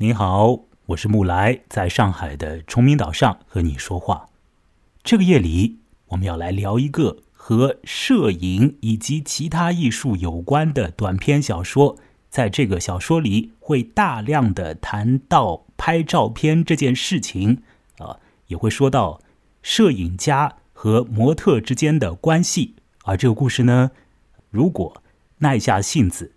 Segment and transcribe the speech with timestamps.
[0.00, 4.28] 你好，我是木来，在上海的崇明岛上和你说话。
[5.02, 11.98] 这个夜里，我们要来聊一个和摄影以及其他艺术有关的短篇小说。
[12.30, 17.64] 在这个小说里，会大量的谈到拍照片这件事情，
[17.98, 19.20] 啊，也会说到
[19.62, 22.76] 摄影家和模特之间的关系。
[23.02, 23.90] 而这个故事呢，
[24.48, 25.02] 如果
[25.38, 26.34] 耐下性子，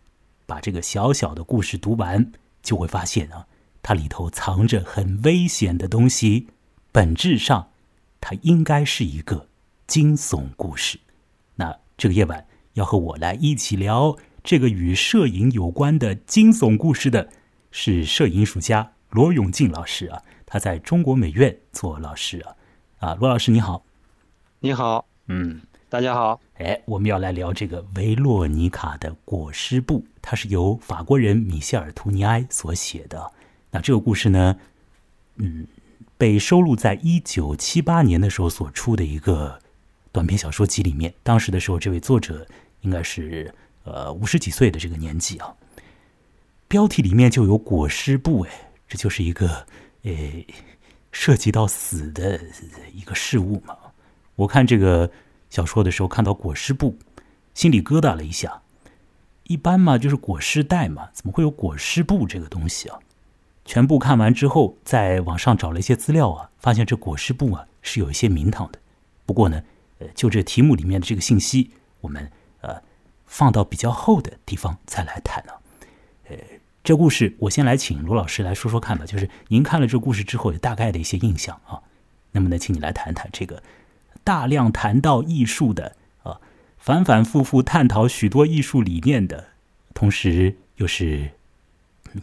[0.47, 2.31] 把这个小小的故事读完，
[2.63, 3.45] 就会发现啊。
[3.83, 6.47] 它里头藏着很危险的东西，
[6.91, 7.69] 本质上，
[8.19, 9.47] 它应该是一个
[9.87, 10.99] 惊悚故事。
[11.55, 17.29] 那这个夜晚要和我来一起聊这个与摄影有关的惊悚故事的，
[17.71, 22.55] 是摄影艺术家罗永进老师啊，他在中国美院做老师啊。
[22.99, 23.83] 啊，罗老师你好，
[24.59, 26.39] 你好，嗯，大家好。
[26.59, 33.31] 哎，我们要来聊这个维洛尼卡的裹尸布，它是由法国人米歇尔·图尼埃所写的。
[33.71, 34.55] 那这个故事呢，
[35.37, 35.65] 嗯，
[36.17, 39.57] 被收录在一九七八年的时候所出的一个
[40.11, 41.13] 短篇小说集里面。
[41.23, 42.45] 当时的时候，这位作者
[42.81, 45.55] 应该是呃五十几岁的这个年纪啊。
[46.67, 48.51] 标题里面就有裹尸布，哎，
[48.87, 49.65] 这就是一个
[50.03, 50.13] 呃
[51.11, 52.39] 涉及到死的
[52.93, 53.77] 一个事物嘛。
[54.35, 55.09] 我看这个
[55.49, 56.97] 小说的时候，看到裹尸布，
[57.53, 58.61] 心里疙瘩了一下。
[59.43, 62.99] 一般嘛，就是裹尸袋嘛，怎么会有裹尸布这个东西啊？
[63.63, 68.79] 全部看完之后，在网上找了一些资料啊，发现这裹尸布啊是有一些名堂的。
[69.25, 69.63] 不过呢，
[69.99, 71.71] 呃，就这题目里面的这个信息，
[72.01, 72.29] 我们
[72.61, 72.81] 呃
[73.25, 75.53] 放到比较后的地方再来谈啊。
[76.27, 76.35] 呃，
[76.83, 81.81] 这故事我先来请罗老师来说说看吧，就是您看了这故事之后，有大概的一些印象啊。
[82.31, 83.61] 那么呢请你来谈谈这个
[84.23, 86.41] 大量谈到艺术的啊，
[86.77, 89.49] 反反复复探讨许多艺术理念的，
[89.93, 91.31] 同时又是。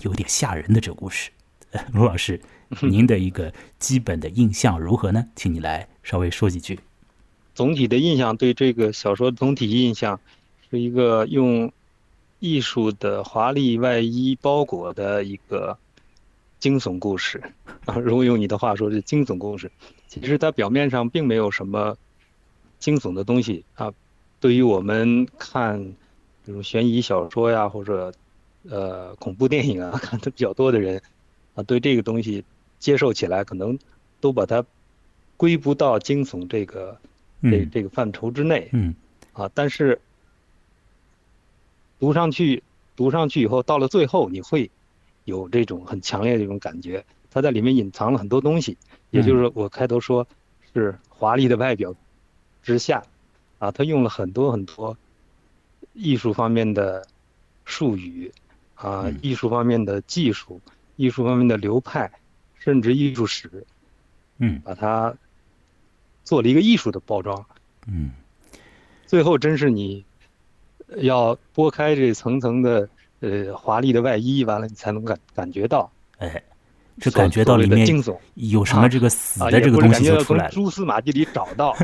[0.02, 1.30] 有点吓人的这个故事，
[1.92, 2.40] 卢老师，
[2.82, 5.24] 您的一个基本的印象如何呢？
[5.34, 6.78] 请你来稍微说几句。
[7.54, 10.20] 总体的印象，对这个小说总体印象
[10.70, 11.72] 是一个用
[12.38, 15.76] 艺术的华丽外衣包裹的一个
[16.60, 17.42] 惊悚故事
[17.84, 17.96] 啊。
[18.00, 19.70] 如果用你的话说，是惊悚故事。
[20.06, 21.96] 其实它表面上并没有什么
[22.78, 23.92] 惊悚的东西啊。
[24.40, 25.82] 对于我们看，
[26.44, 28.12] 比如悬疑小说呀，或者。
[28.68, 31.02] 呃，恐怖电影啊， 看的比较多的人，
[31.54, 32.44] 啊，对这个东西
[32.78, 33.78] 接受起来，可能
[34.20, 34.64] 都把它
[35.36, 36.98] 归不到惊悚这个
[37.42, 38.68] 这这个范畴之内。
[38.72, 38.94] 嗯。
[39.32, 40.00] 啊，但是
[42.00, 42.62] 读上去，
[42.96, 44.68] 读上去以后，到了最后，你会
[45.24, 48.76] 有这种很强烈的这种感觉，它在里面隐藏了很多东西。
[49.10, 50.26] 也就是我开头说，
[50.74, 51.94] 是华丽的外表
[52.62, 53.04] 之下，
[53.58, 54.96] 啊，他用了很多很多
[55.94, 57.06] 艺术方面的
[57.64, 58.32] 术语。
[58.78, 60.60] 啊，艺术方面的技术，
[60.96, 62.10] 艺术方面的流派，
[62.58, 63.66] 甚至艺术史，
[64.38, 65.14] 嗯，把它
[66.24, 67.44] 做了一个艺术的包装，
[67.86, 68.12] 嗯，
[69.06, 70.04] 最后真是你
[70.96, 72.88] 要剥开这层层的
[73.20, 76.42] 呃华丽的外衣，完了你才能感感觉到，哎。
[77.00, 77.86] 这感觉到里面
[78.34, 80.50] 有什么这个死的这个东西就出来了。
[80.50, 81.76] 蛛丝马迹里找到。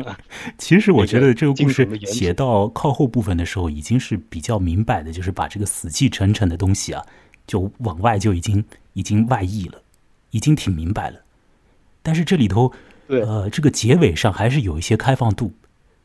[0.58, 7.04] 其实我觉得这个故事写到靠后部分的时候，已经是比较明白的，就是把这个死气沉沉的东西啊，
[7.46, 9.80] 就往外就已经已经外溢了，
[10.30, 11.20] 已经挺明白了。
[12.02, 12.72] 但是这里头，
[13.08, 15.52] 呃，这个结尾上还是有一些开放度，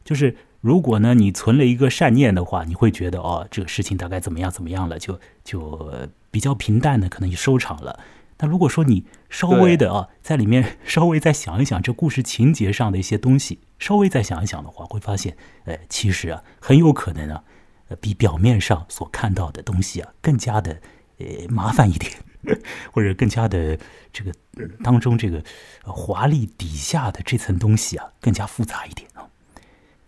[0.03, 5.91] 就是如果呢你存了一个善念的话，你会觉得哦，这个事情大概怎么样怎么样了，就就
[6.29, 7.99] 比较平淡的可能就收场了。
[8.41, 17.43] 那如果说你稍微的啊，在里面 稍微再想一想这故事情节上的一些东西，稍微再想一想的话，会发现，呃，其实啊，很有可能啊，
[17.89, 20.81] 呃，比表面上所看到的东西啊，更加的
[21.19, 22.11] 呃麻烦一点，
[22.91, 23.77] 或者更加的
[24.11, 24.33] 这个
[24.83, 25.43] 当中这个
[25.83, 29.21] 华丽底下的这层东西啊，更加复杂一点啊。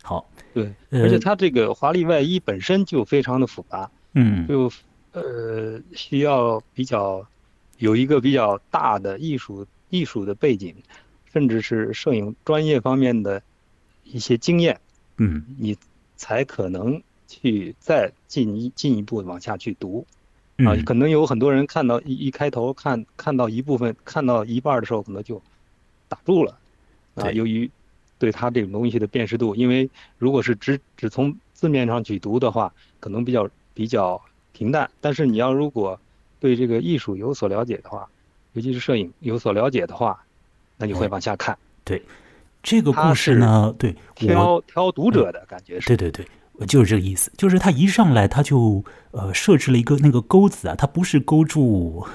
[0.02, 4.72] 好，对，而且它这个华丽外衣本身就非常的复杂，嗯，就
[5.12, 7.24] 呃需要比较。
[7.78, 10.76] 有一个比较大的艺术艺术的背景，
[11.32, 13.42] 甚至是摄影专业方面的
[14.04, 14.80] 一些经验，
[15.18, 15.78] 嗯，你
[16.16, 20.06] 才可能去再进一进一步往下去读，
[20.58, 25.42] 啊，可能有很多人看到一一开头看看到一部分看到一半的时候，可能就
[26.08, 26.58] 打住了，
[27.16, 27.70] 啊，由于
[28.20, 34.22] 对他这种东西的辨识度，因为如果是只只从字面上去读的话，可能比较比较
[34.54, 36.00] 平淡，但是你要如果
[36.44, 38.06] 对这个艺术有所了解的话，
[38.52, 40.22] 尤其是摄影有所了解的话，
[40.76, 41.58] 那你会往下看。
[41.86, 42.04] 对，
[42.62, 45.88] 这个故事呢，对挑挑读者的感觉是。
[45.88, 47.32] 对对对，就是这个意思。
[47.38, 52.06] 就是他一上来他就呃设置了一个那个钩子啊，他不是勾住，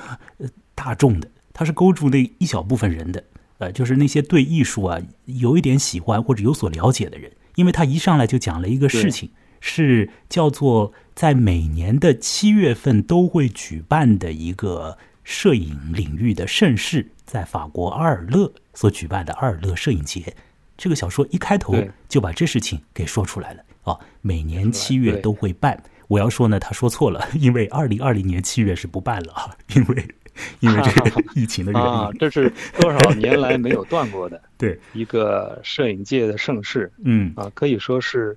[0.75, 3.25] 大众的，他是勾住那一小部分人的，
[3.57, 20.35] 呃，就是那些对艺术啊有一点喜欢或者有所了解的人，因为他一上来就讲了一个事情，是叫做在每年的七月份都会举办的一个摄影领域的盛事，在法国阿尔勒所举办的阿尔勒摄影节。
[20.77, 21.77] 这个小说一开头
[22.09, 23.63] 就把这事情给说出来了。
[23.83, 25.83] 啊，每年七月都会办。
[26.07, 30.09] 我要说呢，他说错了，因为二零二零年七月是不办了啊，因为
[30.61, 31.89] 因为这个疫情的原因。
[31.89, 37.33] 啊，这是多少年来没有断过的 对，一个摄影界的盛事嗯。
[37.35, 38.37] 啊，可以说是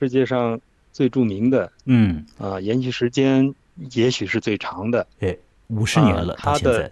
[0.00, 0.58] 世界上
[0.92, 3.54] 最著名的嗯，啊，延续时间
[3.92, 5.36] 也许是最长的哎，
[5.68, 6.82] 五十年了，啊他的到现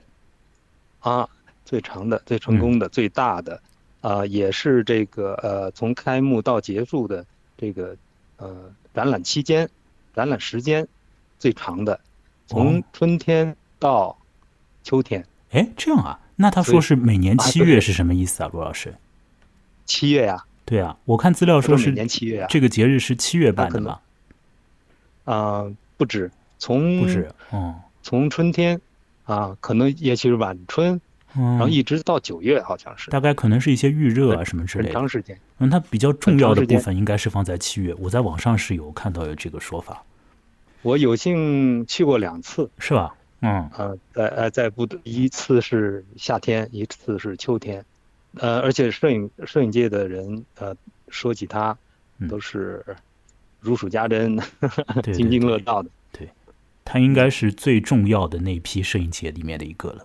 [1.00, 1.28] 在，啊，
[1.64, 3.60] 最长的、最成功的、最大的
[4.02, 7.24] 啊，也是这个呃从开幕到结束的
[7.56, 7.96] 这个
[8.36, 9.66] 呃展览期间、
[10.14, 10.86] 展览时间
[11.38, 11.98] 最长的，
[12.46, 14.16] 从哦春天到
[14.84, 15.24] 秋天。
[15.52, 16.20] 哎，这样啊？
[16.36, 18.94] 那他说是每年七月是什么意思啊，罗老师？
[19.86, 24.00] 七月呀、对啊，我看资料说是年七月啊这个节日是七月办的可能嘛？
[25.24, 25.64] 啊、
[25.96, 28.78] 不止，从不止，嗯，从春天
[29.24, 31.00] 啊，可能也许是晚春，
[31.34, 34.88] 然后嗯，一直到九月，好像是大概可能是一些预热啊什么之类的。
[34.90, 35.38] 很长时间。
[35.58, 40.02] 嗯，它比较重要的部分应该是放在七月，我在网上是有看到有这个说法，
[40.82, 43.14] 我有幸去过两次，是吧？
[43.40, 47.84] 嗯呃，在呃在不一次是夏天，一次是秋天，
[48.36, 50.74] 呃，而且摄影摄影界的人呃
[51.08, 51.76] 说起他
[52.18, 52.84] 嗯都是
[53.60, 54.38] 如数家珍，
[55.02, 55.90] 对津津乐道的。
[56.12, 56.28] 对，
[56.84, 60.02] 他应该是最重要的那批摄影节里面的一个了，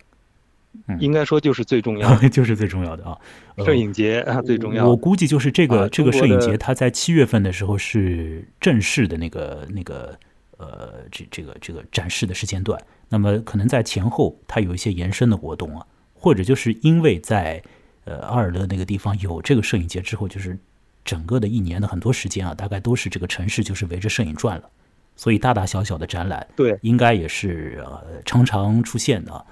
[0.99, 3.17] 应该说就是最重要的 就是最重要的啊。
[3.55, 4.87] 呃摄影节啊，最重要。
[4.87, 10.17] 我估计就是这个、啊这个摄影节，它在七月份的时候是正式的那个那个
[10.57, 12.79] 呃这这个这个展示的时间段。
[13.09, 15.85] 那么可能在前后它有一些延伸的活动啊，
[16.15, 17.63] 或者就是因为在
[18.05, 20.57] 呃阿尔勒那个地方有这个摄影节之后，就是
[21.05, 24.69] 整个的一年的很多时间啊，大概都是这个城市就是围着摄影转了，
[25.15, 29.45] 所以大大小小的展览对应该也是呃常常出现的啊。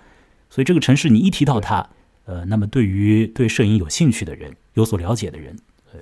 [0.49, 1.89] 所以这个城市你一提到它，
[2.25, 5.57] 呃，那么对于对摄影有兴趣的人、有所了解的人，
[5.93, 5.99] 呃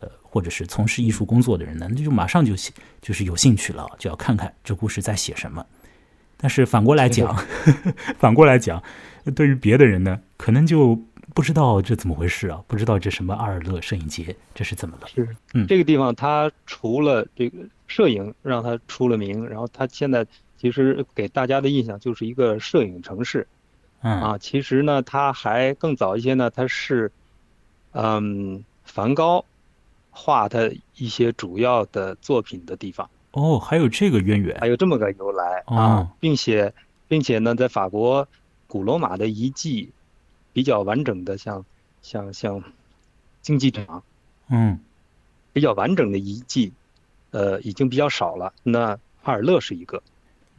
[0.00, 2.72] 呃，或者是从事艺术工作的人呢，那就马上就喜
[3.02, 5.64] 就是有兴趣了，就要看看这故事在写什么。
[6.36, 7.36] 但是反过来讲，
[8.16, 8.80] 反过来讲，
[9.34, 10.94] 对于别的人呢，可能就
[11.34, 15.08] 不知道这怎么回事啊，不知道这什么阿尔勒摄影节这是怎么了？
[15.08, 15.66] 是嗯。
[15.66, 20.26] 这个地方，它除了这个摄影让它出了名，然后它现在
[20.58, 23.46] 其实给大家的印象就是一个摄影城市。
[24.02, 24.20] 嗯。
[24.20, 27.10] 啊，其实呢，它还更早一些呢，它是，
[27.92, 29.44] 嗯，梵高
[30.10, 34.58] 画他一些主要的作品的地方，哦，还有这个渊源。
[34.58, 35.76] 还有这么个由来哦。
[35.76, 36.72] 啊，并且，
[37.06, 38.26] 并且呢，在法国
[38.66, 39.90] 古罗马的遗迹
[40.58, 41.64] 比较完整的像，
[42.02, 42.60] 像像
[43.42, 44.02] 竞技场
[44.50, 44.80] 嗯
[45.52, 46.72] 比较完整的遗迹，
[47.30, 48.52] 呃，已经比较少了。
[48.64, 50.02] 那阿尔勒是一个，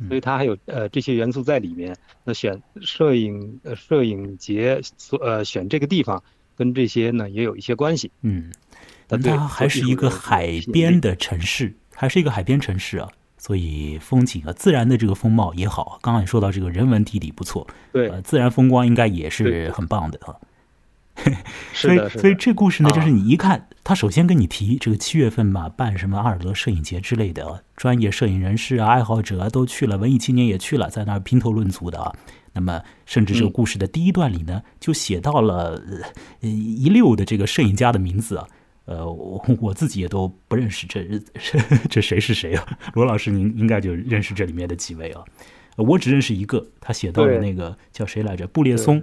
[0.08, 1.98] 所以它还有呃这些元素在里面。
[2.24, 6.24] 那选摄影呃摄影节所呃选这个地方，
[6.56, 8.10] 跟这些呢也有一些关系。
[8.22, 8.54] 嗯，
[9.10, 15.98] 它对它还是一个海边的城市，还是一个海边城市啊，所以风景啊，自然的这个风貌也好。
[16.04, 20.36] 刚刚也说到这个人文地理不错，对，呃，自然风光应该也是很棒的啊。
[21.74, 32.14] 所以，所以，这故事呢，啊就是你一看，他首先跟你提这个七月份嘛，办什么阿尔德摄影节之类的啊，专业摄影人士啊、爱好者啊都去了，文艺青年也去了，在那儿评头论足的啊。
[32.54, 35.82] 那么，甚至这个嗯故事的第一段里呢，就写到了
[36.42, 38.48] 呃一溜的这个摄影家的名字啊。
[38.90, 41.04] 呃，我 我自己也都不认识这
[41.36, 42.68] 这这谁是谁啊？
[42.96, 45.24] 罗老师，您应该就认识这里面的几位啊。
[45.76, 48.48] 呃我只认识一个，他写到了那个叫谁来着？
[48.48, 49.02] 布列松，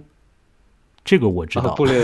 [1.04, 1.70] 这个我知道。
[1.70, 2.02] 啊，布列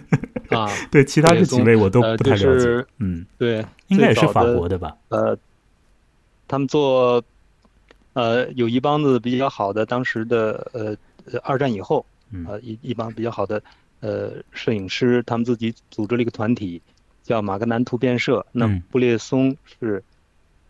[0.48, 2.44] 啊，对，其他这几位我都呃不太了解。
[2.44, 4.96] 就是嗯，对，应该也是法国的吧？
[5.08, 5.36] 呃，
[6.46, 7.22] 他们做
[8.12, 10.96] 呃有一帮子比较好的，当时的呃
[11.32, 13.60] 呃二战以后，嗯呃一一帮比较好的
[14.00, 16.80] 呃摄影师，他们自己组织了一个团体，
[17.24, 18.46] 叫马格南图片社。
[18.52, 20.04] 那嗯布列松是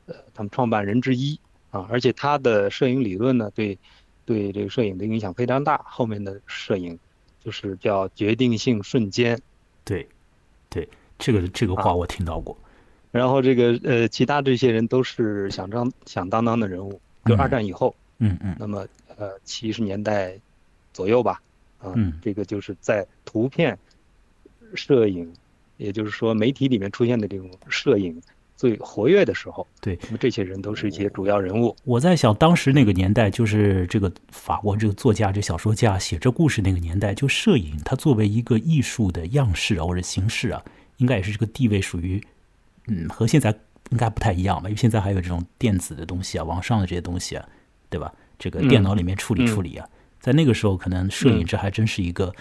[0.06, 1.38] 呃他们创办人之一
[1.70, 3.76] 啊，而且他的摄影理论呢，对
[4.24, 5.82] 对这个摄影的影响非常大。
[5.84, 6.98] 后面的摄影
[7.44, 9.38] 就是叫决定性瞬间。
[9.84, 10.08] 对，
[10.70, 12.56] 对，这个这个话啊我听到过。
[13.10, 20.34] 然后这个呃，其他这些人都是响当响当当的人物，就嗯二战以后，嗯嗯那么呃七十年代
[20.92, 21.40] 左右吧，
[21.78, 23.78] 啊，嗯这个就是在图片
[24.74, 25.32] 摄影，
[25.76, 28.20] 也就是说媒体里面出现的这种摄影，
[28.56, 29.66] 最活跃的时候。
[29.80, 31.76] 对，那么这些人都是一些主要人物。
[31.84, 40.62] 我在想，当时那个年代，就是这个法国这个作家、这小说家写这故事那个年代，就摄影，它作为一个艺术的样式啊，或者形式啊，
[40.98, 42.22] 应该也是这个地位属于，
[42.86, 43.50] 嗯，和现在
[43.90, 44.68] 应该不太一样吧？
[44.68, 47.48] 因为现在还有这种电子的东西啊，网上的这些东西啊，
[47.88, 48.12] 对吧？
[48.38, 49.88] 这个电脑里面处理处理啊。
[50.20, 52.34] 在那个时候，可能摄影这还真是一个，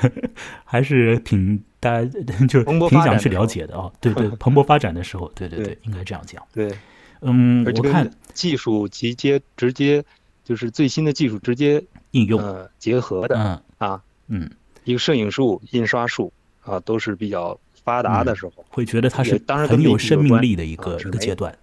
[0.64, 2.04] 还是挺大家
[2.48, 3.92] 就是挺想去了解的啊。
[4.00, 6.42] 对对， 蓬勃发展的时候，对对对，应该这样讲。
[6.52, 6.72] 对，
[7.20, 10.02] 嗯，我看技术直接直接
[10.42, 12.40] 就是最新的技术直接应用。
[12.40, 13.62] 呃结合的，嗯。
[13.76, 14.50] 啊，嗯，
[14.84, 19.38] 一个摄影术、印刷术啊，都是比较发达的时候，会觉得它是
[19.68, 21.54] 很有生命力的一个一个阶段。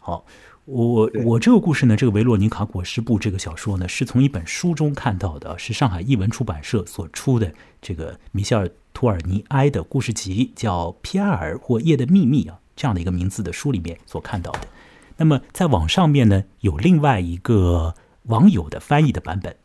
[0.00, 0.24] 好。
[0.64, 14.60] 我我这个故事呢，这个维洛尼卡果实部这个小说呢，是从一本书中看到的，是上海译文出版社所出的这个米歇尔·图尔尼埃的故事集，叫《皮埃尔或夜的秘密》啊，这样的一个名字的书里面所看到的。
[15.16, 17.94] 那么在网上面呢，有另外一个
[18.24, 19.56] 网友的翻译的版本。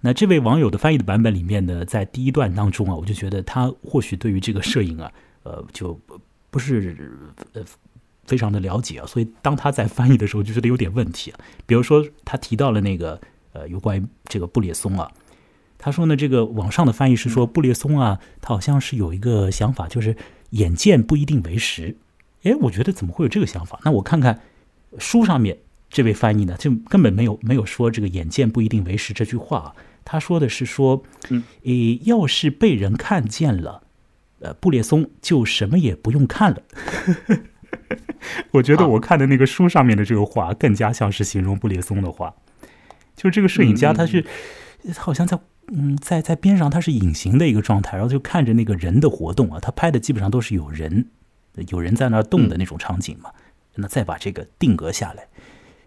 [0.00, 5.98] 那这位网友的翻译的版本里面呢，在第一段当中啊，我就觉得他或许对于这个摄影啊，呃，就
[6.50, 6.96] 不是
[7.52, 7.62] 呃。
[8.24, 11.40] 非常的了解啊，所以当他在翻译的时候就觉得有点问题啊。
[11.64, 13.18] 比如说，他提到了那个
[13.54, 15.10] 呃，有关于这个布列松啊，
[15.78, 20.16] 他说呢，这个网上的翻译是说布列松啊，他好像是有一个想法，就是
[20.50, 21.96] 眼见不一定为实。
[22.42, 23.80] 哎，我觉得怎么会有这个想法？
[23.84, 24.40] 那我看看
[24.98, 25.58] 书上面
[25.88, 29.74] 这位翻译呢，就根本没有没有说这个眼见不一定为实这句话。
[30.04, 33.82] 他说的是说，嗯，诶，要是被人看见了，
[34.40, 36.62] 呃，布列松就什么也不用看了。
[38.52, 42.34] 我觉得我看的那个书上面的这个话，更加像是形容布列松的话。
[43.14, 44.24] 就这个摄影家，他是
[44.96, 45.38] 好像在
[45.72, 49.58] 嗯，在在边上，它是隐形的一个状态，然后就看着那个人的活动啊。
[49.60, 51.06] 他拍的基本上都是有人，
[51.68, 53.30] 有人在那儿动的那种场景嘛。
[53.74, 55.26] 那再把这个定格下来。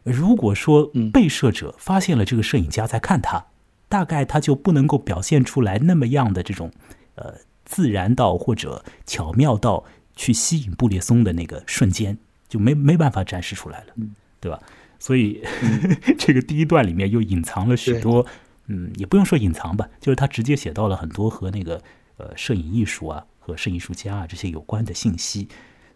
[0.04, 3.46] 如果说被摄者发现了这个摄影家在看他，
[3.90, 6.72] 大概他就不能够表现出来那么样的这种
[7.16, 7.36] 呃
[7.66, 9.84] 自然到或者巧妙到。
[10.14, 12.16] 去吸引布列松的那个瞬间
[12.48, 13.94] 就没没办法展示出来了，
[14.42, 14.60] 对吧？
[15.00, 15.42] 所以
[16.20, 18.24] 这个第一段里面又隐藏了许多，
[18.68, 21.82] 嗯，也不用说隐藏吧，就是他直接写到了很多和那个
[22.18, 25.48] 呃摄影艺术啊和摄影艺术家啊这些有关的信息。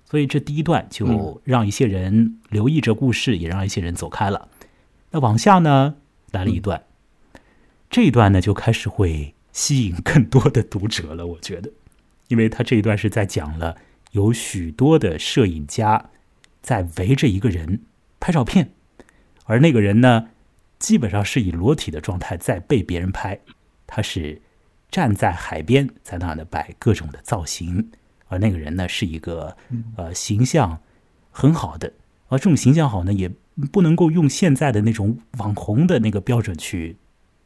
[0.04, 4.50] 所以这第一段就让一些人留意这故事，也让一些人走开了。
[5.12, 5.96] 那往下呢
[6.32, 6.84] 来了一段，
[7.90, 11.26] 这一段呢就开始会吸引更多的读者了。
[11.26, 11.72] 我觉得，
[12.28, 13.78] 因为他这一段是在讲了。
[14.12, 16.12] 有许多的摄影家
[16.62, 17.82] 在围着一个人
[18.22, 18.72] 拍照片，
[19.44, 20.30] 而那个人呢，
[20.80, 23.40] 基本上是以裸体的状态在被别人拍。
[23.88, 24.42] 他是
[24.90, 27.92] 站在海边，在那呢摆各种的造型，
[28.28, 29.56] 而那个人呢是一个
[29.96, 30.80] 呃形象
[31.32, 31.94] 很好的，
[32.28, 33.30] 而这种形象好呢，也
[33.72, 36.98] 不能够用现在的那种网红的那个标准去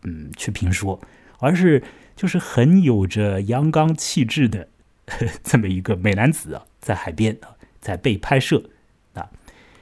[0.03, 0.99] 嗯去评说，
[1.39, 1.83] 而是
[2.15, 4.67] 就是很有着阳刚气质的。
[5.43, 8.69] 这么一个美男子啊，在海边啊，在被拍摄
[9.15, 9.27] 啊。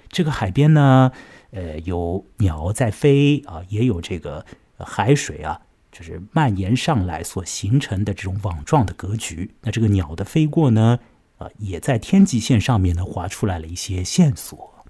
[0.08, 1.12] 这个海边呢，
[1.52, 4.46] 呃，有鸟在飞啊，也有这个
[4.78, 5.62] 海水啊，
[5.92, 9.54] 就是蔓延上来所形成的这种网状的格局。
[9.62, 11.00] 那这个鸟的飞过呢，
[11.38, 14.86] 啊，也在天际线上面呢划出来了一些线索。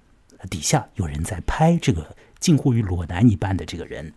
[0.50, 4.12] 底下有人在拍这个近乎于裸男一般的这个人。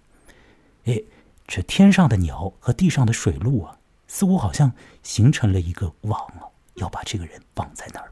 [0.86, 1.02] 哎，
[1.48, 3.78] 这天上的鸟和地上的水路啊。
[4.08, 6.44] 似乎好像形成了一个网啊，
[6.74, 8.12] 要把这个人绑在那儿。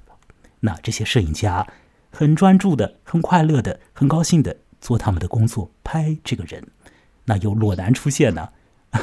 [0.62, 1.67] 那这些摄影家
[2.09, 6.63] 很专注的、很快乐的、很高兴的做他们的工作，拍这个人。
[7.25, 8.49] 那有裸男出现呢，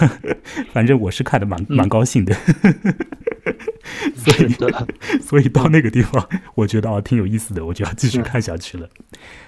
[0.72, 2.34] 反正我是看的蛮蛮高兴的。
[4.16, 4.48] 所以，
[5.22, 8.88] 所以到那个地方，我觉得啊挺有意思的，我就要继续看下去了。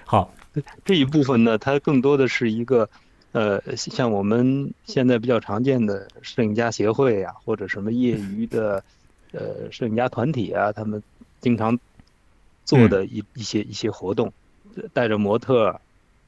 [0.05, 0.33] 好，
[0.85, 2.89] 这一部分呢，它更多的是一个。
[3.33, 8.83] 呃，像我们现在比较常见的摄影家协会呀，或者什么业余的
[9.33, 11.01] 呃摄影家团体啊，他们
[11.39, 11.79] 经常
[12.69, 14.31] 做的一一些一些活动，
[14.93, 15.81] 带着模特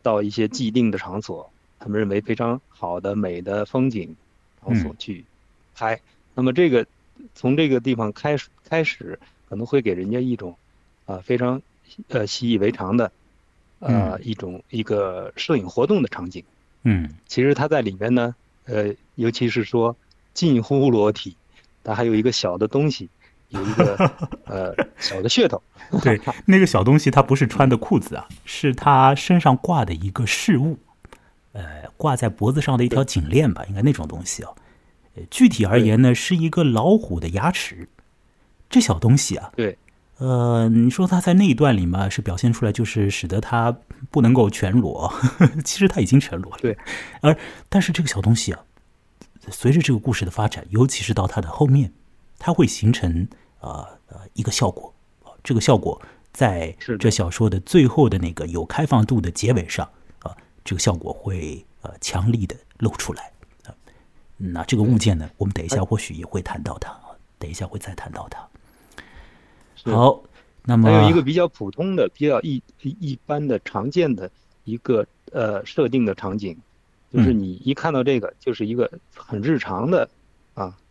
[0.03, 4.17] 到一些既定的场所，他们认为非常好的美的风景
[4.65, 5.27] 场所去
[5.75, 6.01] 拍。
[6.35, 6.87] 那么这个
[7.35, 9.21] 从这个地方开始开始，
[9.51, 10.57] 可能会给人家一种
[11.05, 11.61] 啊非常
[12.09, 13.13] 呃习以为常的
[13.81, 16.43] 呃一种一个摄影活动的场景。
[16.85, 19.95] 嗯，其实他在里面呢，呃，尤其是说
[20.33, 21.37] 近乎裸体，
[21.85, 23.11] 他还有一个小的东西，
[23.51, 23.95] 有一个
[24.47, 25.63] 呃小的噱头。
[26.03, 30.79] 对，那个小东西它不是穿的裤子啊，是他身上挂的一个饰物，
[31.53, 34.51] 呃，挂在脖子上的一条颈链吧，应该那种东西啊。
[35.31, 37.89] 具体而言呢，是一个老虎的牙齿。
[38.69, 39.77] 这小东西啊，对，
[40.19, 43.77] 呃，你说他在那一段里嘛，是表现出来就是使得他
[44.13, 45.13] 不能够全裸，
[45.65, 46.59] 其实他已经全裸了。
[46.63, 46.79] 对，
[47.21, 47.37] 而
[47.69, 48.61] 但是这个小东西啊，
[49.51, 51.93] 随着这个故事的发展，尤其是到它的后面，
[52.41, 53.29] 它会形成
[53.61, 54.93] 呃呃一个效果。
[55.45, 56.01] 这个效果
[56.33, 59.89] 在这小说的最后的那个有开放度的结尾上
[60.21, 63.31] 啊，这个效果会呃强力的露出来
[63.65, 63.73] 啊。
[64.37, 66.95] 那这个物件呢，我们等一下或许也会谈到它，
[67.39, 68.47] 等一下会再谈到它。
[69.91, 70.23] 好，
[70.63, 74.31] 那么还有一个比较普通的、比较一一般的、常见的
[74.65, 76.55] 一个呃设定的场景，
[77.11, 80.09] 就是你一看到这个，就是一个很日常的啊，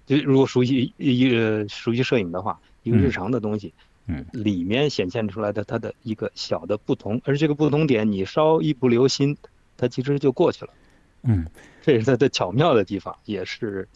[0.09, 3.71] 就如果熟悉一个熟悉摄影的话，一个日常的东西，
[4.07, 9.37] 嗯，里面显现出来的它的一个小的不同，而这个不同点你稍一不留心，
[9.77, 10.73] 它其实就过去了，
[11.21, 11.45] 嗯，
[11.83, 13.87] 这是它的巧妙的地方，也是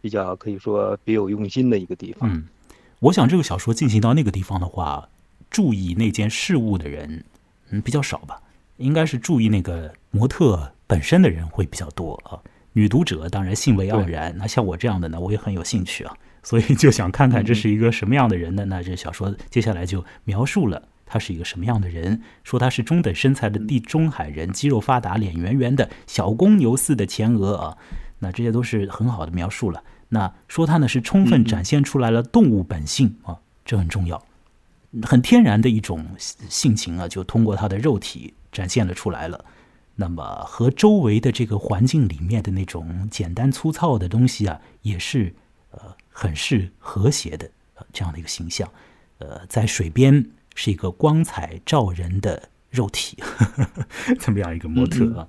[0.00, 2.46] 比较可以说别有用心的一个地方，嗯。
[3.00, 5.06] 我想这个小说进行到那个地方的话，
[5.50, 7.22] 注意那件事物的人，
[7.68, 8.40] 嗯，比较少吧。
[8.78, 12.40] 应该是注意那个模特本身的人会比较多啊。
[12.78, 18.64] 女读者当然兴味盎然，那像我这样的呢，我也很有兴趣啊，所以就想看看这是一个什么样的人呢？
[18.66, 27.76] 那这小说接下来就描述了他是一个什么样的人，说他是中等身材的地中海人，肌肉发达，脸圆圆的，小公牛似的前额啊，
[28.20, 29.82] 那这些都是很好的描述了。
[30.10, 34.22] 那说他呢是充分展现出来了动物本性啊，这很重要，
[35.02, 39.44] 很天然的一种性情啊，就通过他的肉体展现了出来了。
[40.00, 45.34] 那么和周围的这个环境里面的那种简单粗糙的东西啊，也是
[45.72, 47.50] 呃很是和谐的
[47.92, 48.70] 这样的一个形象。
[49.18, 53.18] 呃，在水边是一个光彩照人的肉体，
[54.20, 55.26] 这么样一个模特啊。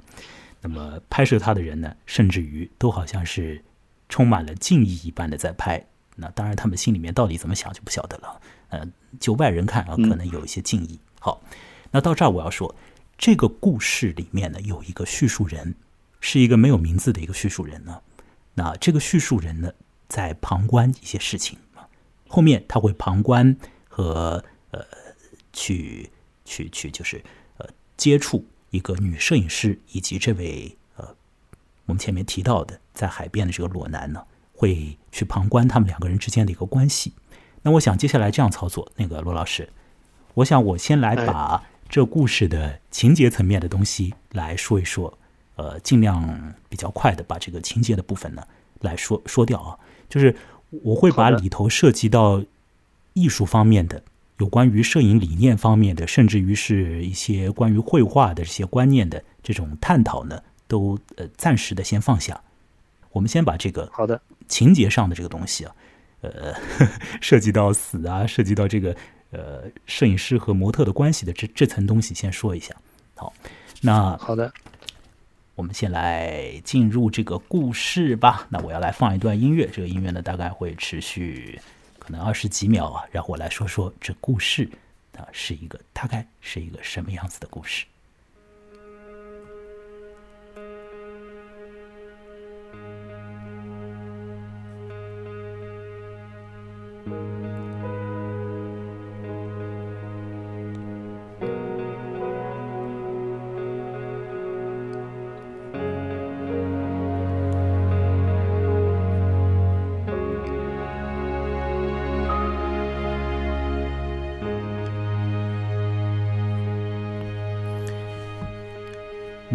[0.61, 3.63] 那么拍摄他的人呢，甚至于都好像是。
[4.11, 5.85] 充满了敬意一般的在拍，
[6.15, 8.41] 那当然他们心里面到底怎么想就不晓得了。
[8.69, 8.83] 呃，
[9.19, 10.99] 就外人看啊，可能有一些敬意。
[11.19, 11.39] 好，
[11.91, 12.73] 那到这儿我要说，
[13.19, 15.75] 这个故事里面呢有一个叙述人，
[16.21, 18.01] 是一个没有名字的一个叙述人呢。
[18.53, 19.73] 那这个叙述人呢
[20.07, 21.85] 在旁观一些事情啊，
[22.29, 23.57] 后面他会旁观
[23.89, 24.41] 和
[24.72, 24.85] 呃
[25.51, 26.09] 去
[26.46, 27.22] 去去就是
[27.57, 27.67] 呃
[27.98, 31.05] 接触一个女摄影师以及这位呃。
[31.87, 37.11] 我们前面提到的，在海边的这个裸男呢，会去旁观他们两个人之间的一个关系。
[37.63, 39.70] 那我想接下来这样操作，那个罗老师，
[40.35, 45.17] 我想我先来把这故事的情节层面的东西来说一说，
[45.55, 48.43] 呃，尽量比较快的把这个情节的部分呢
[48.81, 49.77] 来说说掉啊。
[50.07, 50.35] 就是
[50.69, 52.43] 我会把里头涉及到
[53.13, 54.01] 艺术方面的、
[54.37, 60.41] 有关于摄影理念方面的，甚至于是一些关于绘画的这些观念的这种探讨呢。
[60.69, 62.39] 都呃暂时的先放下，
[63.11, 65.75] 我们先把这个好的情节上的这个东西啊，
[66.21, 66.53] 呃，
[67.19, 68.95] 涉及到死啊，涉及到这个
[69.31, 72.75] 呃摄影师和模特的关系的这这层东西先说一下。
[73.15, 73.33] 好，
[73.81, 74.51] 那好的，
[75.55, 78.48] 我们先来进入这个故事吧。
[78.50, 81.59] 那我要来放一段音乐，这个音乐呢大概会持续
[82.00, 84.70] 可能二十几秒啊，然后我来说说这故事
[85.18, 87.85] 啊是一个大概是一个什么样子的故事。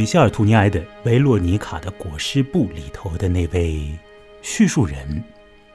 [0.04, 3.98] 米歇尔·图尼埃的《维罗妮卡的裹尸布》里头的那位
[4.42, 5.24] 叙述人，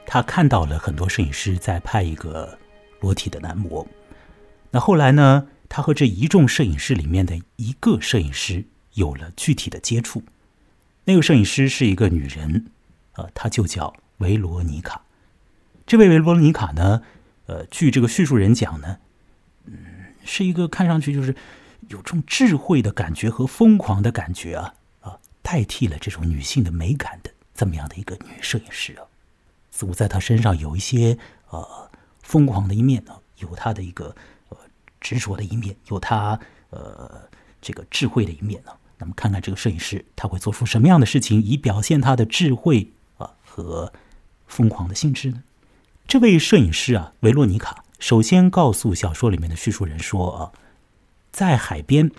[0.06, 2.56] 他看到了很多摄影师在拍一个
[3.00, 3.84] 裸体的男模。
[4.70, 8.64] 那后来呢，他和这一众摄影师里面的一个摄影师
[8.94, 10.22] 有了具体的接触。
[11.06, 12.66] 那个摄影师是一个女人，
[13.14, 15.02] 呃，她就叫维罗妮卡。
[15.84, 17.02] 这位维罗妮卡呢，
[17.46, 18.98] 呃，据这个叙述人讲呢，
[19.64, 19.74] 嗯，
[20.24, 21.34] 是一个看上去就是。
[21.90, 29.02] 有这种智慧的感觉和疯狂的感觉啊啊，代替了这种女性的美感的这么样的一个女摄影师啊，
[29.72, 31.18] 似乎在她身上有一些
[31.50, 31.90] 呃
[32.22, 34.14] 疯狂的一面呢，有她的一个
[34.50, 34.56] 呃
[35.00, 36.38] 执着的一面，有她
[36.70, 37.22] 呃
[37.60, 38.70] 这个智慧的一面呢。
[38.98, 43.92] 那么看看这个摄影师他会做出什么样的事情，以表现他的智慧啊和
[44.46, 45.42] 疯狂的性质呢？
[46.06, 50.52] 这位摄影师啊，维洛妮卡首先告诉小说里面的叙述人说啊。
[51.32, 52.10] 在海边，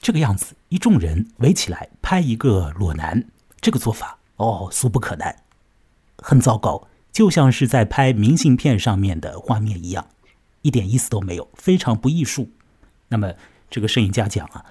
[0.00, 3.24] 这个样子，一众人围起来拍一个裸男，
[3.60, 5.44] 这个做法哦，俗不可耐，
[6.18, 10.06] 很糟糕，就像是在拍明信片上面的画面一样，
[10.62, 12.50] 一点意思都没有，非常不艺术。
[13.08, 13.32] 那么
[13.70, 14.64] 这个摄影家讲啊，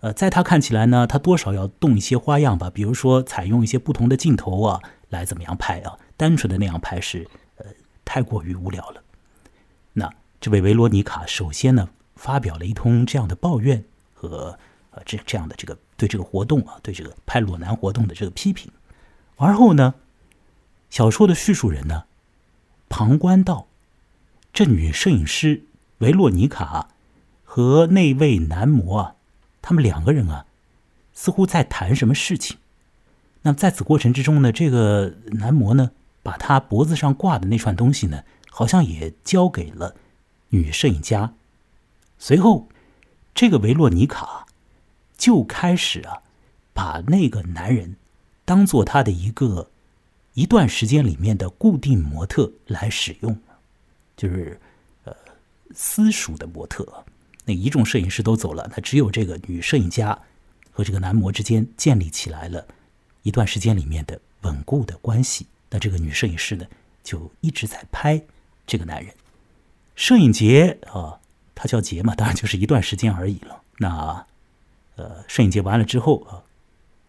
[0.00, 5.98] 呃，在他看起来呢，他多少要动一些花样吧，比如说采用一些不同的镜头啊，来怎么样拍啊？
[6.16, 7.66] 单纯的那样拍是呃
[8.04, 9.02] 太过于无聊了。
[9.94, 14.58] 那这位维罗妮卡首先呢，发表了一通这样的抱怨和
[14.90, 18.70] 呃这这样的这个对这个活动啊，对这个拍裸男活动的这个批评。
[19.36, 19.94] 而后呢，
[20.90, 22.04] 小说的叙述人呢，
[22.88, 23.68] 旁观到
[24.52, 25.62] 这女摄影师
[25.98, 26.88] 维洛妮卡
[27.44, 29.14] 和那位男模啊，
[29.62, 30.46] 他们两个人啊，
[31.12, 32.58] 似乎在谈什么事情。
[33.42, 35.92] 那在此过程之中呢，这个男模呢，
[36.24, 39.94] 把他脖子上挂的那串东西呢，好像也交给了
[40.48, 41.34] 女摄影家。
[42.18, 42.68] 随后，
[43.34, 44.46] 这个维洛妮卡
[45.16, 46.22] 就开始啊，
[46.74, 47.96] 把那个男人
[48.44, 49.70] 当做他的一个
[50.34, 53.40] 一段时间里面的固定模特来使用，
[54.16, 54.60] 就是
[55.04, 55.14] 呃
[55.72, 57.04] 私属的模特。
[57.44, 60.18] 那一众摄影师都走了，那只有这个女摄影家
[60.72, 62.66] 和这个男模之间建立起来了
[63.22, 65.46] 一段时间里面的稳固的关系。
[65.70, 66.66] 那这个女摄影师呢，
[67.04, 68.20] 就一直在拍
[68.66, 69.14] 这个男人。
[69.94, 71.20] 摄影节啊。
[71.60, 73.60] 他叫节嘛，当然就是一段时间而已了。
[73.78, 74.24] 那，
[74.94, 76.40] 呃，摄影节完了之后啊，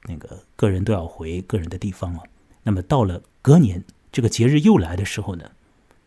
[0.06, 2.24] 那个个人都要回个人的地方了。
[2.64, 5.52] 那么到了隔年这个节日又来的时候呢，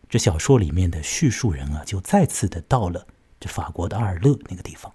[0.09, 3.07] 这小说里面的叙述人啊，就再次的到了
[3.39, 4.91] 这法国的阿尔勒那个地方。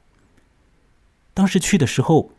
[1.33, 2.31] 当时去的时候，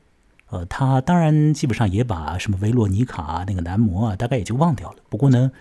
[0.50, 4.98] 呃，他当然基本上也把什么维洛尼卡那个男模啊，大概也就忘掉了。
[5.10, 5.52] 不过呢，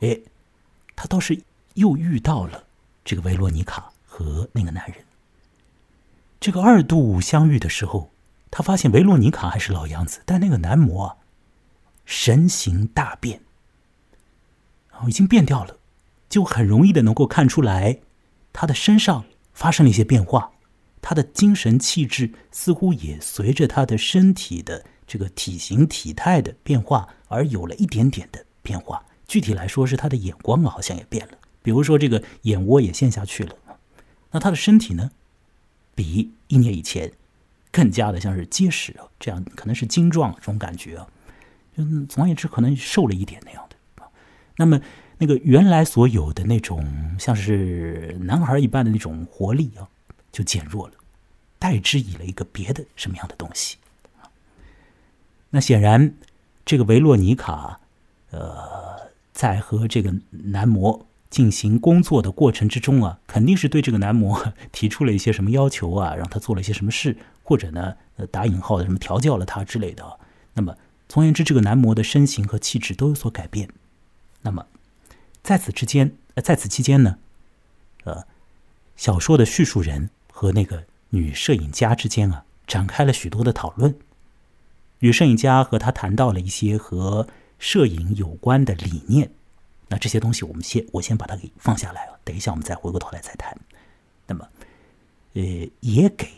[0.00, 0.18] 哎，
[0.96, 1.40] 他倒是
[1.74, 2.64] 又遇到了
[3.04, 3.92] 这个维洛尼卡。
[4.16, 5.04] 和那个男人，
[6.40, 8.10] 这个二度相遇的时候，
[8.50, 11.16] 他发现维罗妮卡还是老样子，但那个男模啊，
[12.06, 13.42] 神形大变，
[14.90, 15.76] 然后已经变掉了，
[16.30, 17.98] 就很容易的能够看出来，
[18.54, 20.50] 他的身上发生了一些变化，
[21.02, 29.04] 他的精神气质似乎也随着他的身体的这个体型体态的变化而有了一点点的变化。
[29.28, 33.54] 具体来说，是他的眼光，好像也变了，比如说这个眼窝也陷下去了。
[34.36, 35.10] 那他的身体呢，
[35.94, 37.10] 比一年以前
[37.72, 41.08] 更加的像是结实啊，这样可能是精壮这种感觉啊，
[41.74, 44.04] 就总而言之可能瘦了一点那样的。
[44.56, 44.78] 那么
[45.16, 49.88] 那个原来所有的那种像是男孩一般的那种活力啊，
[50.30, 50.94] 就减弱了，
[51.58, 53.78] 代之以了一个别的什么样的东西？
[55.48, 56.12] 那显然
[56.66, 57.80] 这个维洛尼卡
[58.32, 61.06] 呃，在和这个男模。
[61.36, 70.18] 进行工作的过程之中啊，肯定是对这个男模 提出了一些什么要求啊，让他做了一些什么事，或者呢，呃，打引号的什么调教了他之类的。
[70.54, 70.74] 那么，
[71.10, 73.68] 总而言之，这个男模的身形和气质都有所改变。
[74.40, 74.64] 那么，
[75.42, 77.18] 在此之间，呃，在此期间呢，
[78.04, 78.24] 呃，
[78.96, 83.94] 小说的叙述人和那个女摄影家之间啊，展开了许多的讨论。
[85.00, 89.32] 女摄影家和他谈到了一些和摄影有关的理念。
[89.88, 93.56] 那这些东西，我们先我先把它给放下来啊，等一下我们再回过头来再谈。
[94.26, 94.48] 那么，
[95.34, 95.42] 呃，
[95.80, 96.28] 也给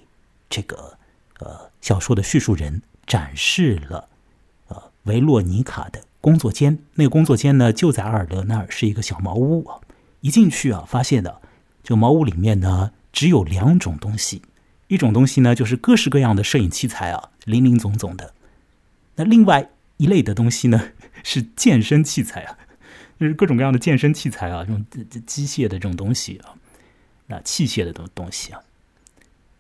[0.51, 0.99] 这个
[1.39, 4.07] 呃小说的叙述人展示了
[4.69, 6.79] 呃维洛尼卡的工作间。
[6.95, 9.81] 那个工作间呢，就在阿尔德那儿，是一个小茅屋啊。
[10.21, 11.41] 一进去啊，发现的
[11.83, 14.43] 这个茅屋里面呢，只有两种东西，
[14.89, 18.35] 一种东西呢就是各式各样的摄影器材啊，林林总总的。
[19.15, 20.91] 那另外一类的东西呢，
[21.25, 22.59] 是健身器材啊。
[23.19, 24.87] 就是各种各样的健身器材啊，这种
[25.27, 26.55] 机械的这种东西啊，
[27.27, 28.61] 那器械的东东西啊，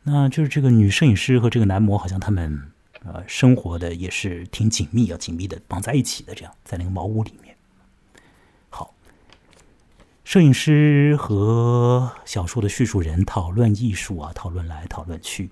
[0.04, 2.70] 那就是这个女摄影师和这个男模，好像他们
[3.04, 7.56] 呃生活的也是挺紧密啊，紧密的绑在一起的，这样在那个茅屋里面。
[8.70, 8.94] 好，
[10.22, 15.50] 摄影师和小说的叙述人讨论艺术啊，讨论来讨论去。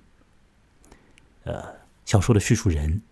[1.42, 3.02] 呃，小说的叙述人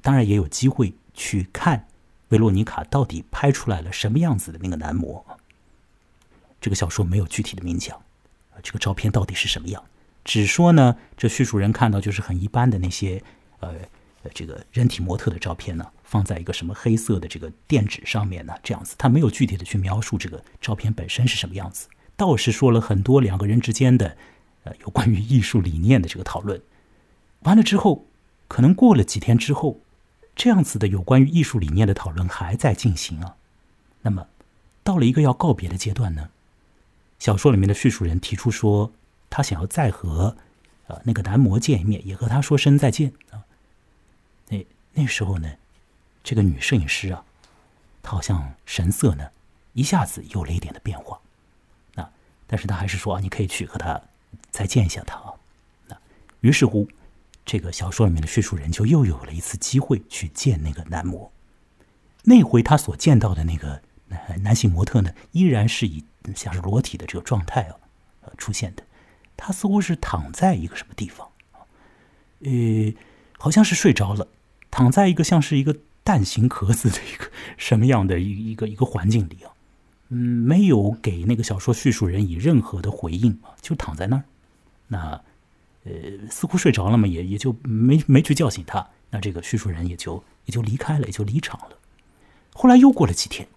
[0.00, 1.86] 当然也有机会去看。
[2.30, 5.24] 维洛妮卡到底拍出来了什么样子的那个男模？
[6.60, 8.00] 这个小说没有具体的明讲，
[8.62, 9.82] 这个照片到底是什么样？
[10.24, 13.22] 只说呢，这叙述人看到就是很一般的那些，
[13.60, 13.74] 呃，
[14.34, 24.16] 这个人体模特的照片呢，放在一个什么黑色的这个垫纸上面呢，这样子，他没有具体的去描述这个照片本身是什么样子，倒是说了很多两个人之间的，
[24.64, 26.60] 呃，有关于艺术理念的这个讨论。
[27.40, 28.06] 完了之后，
[28.46, 29.80] 可能过了几天之后。
[30.40, 33.36] 这样子的有关于艺术理念的讨论还在进行啊，
[34.00, 34.26] 那么
[34.82, 36.30] 到了一个要告别的阶段呢，
[37.18, 38.90] 小说里面的叙述人提出说，
[39.28, 40.34] 他想要再和
[40.86, 43.44] 呃那个男模见一面，也和他说声再见啊。
[44.48, 45.52] 那那时候呢，
[46.24, 47.22] 这个女摄影师啊，
[48.00, 49.28] 她好像神色呢
[49.74, 51.20] 一下子有了一点的变化，
[51.96, 52.10] 啊，
[52.46, 54.00] 但是他还是说啊，你可以去和他
[54.50, 55.34] 再见一下他啊。
[55.86, 55.94] 那
[56.40, 56.88] 于是乎，
[57.50, 61.32] 这个小说里面的叙述人就又有了一次机会去见那个男模。
[62.22, 63.82] 那回他所见到的那个
[64.42, 66.04] 男性模特呢，依然是以
[66.36, 67.74] 像是裸体的这个状态啊，
[68.20, 68.84] 呃出现的。
[69.36, 71.26] 他似乎是躺在一个什么地方？
[72.44, 72.94] 呃，
[73.36, 74.28] 好像是睡着了，
[74.70, 79.50] 躺在一个像是一个蛋形壳子的一个什么样的一一个一个环境里啊？
[80.10, 84.22] 嗯，没有给那个小说叙述人以任何的回应啊，就躺在那儿。
[84.86, 85.20] 那
[85.84, 85.92] 呃，
[86.30, 88.86] 似乎睡着了嘛，也也就没没去叫醒他。
[89.10, 91.76] 那这个叙述人也就也就离开了，也就离场了。
[92.52, 93.48] 后来又过了几天，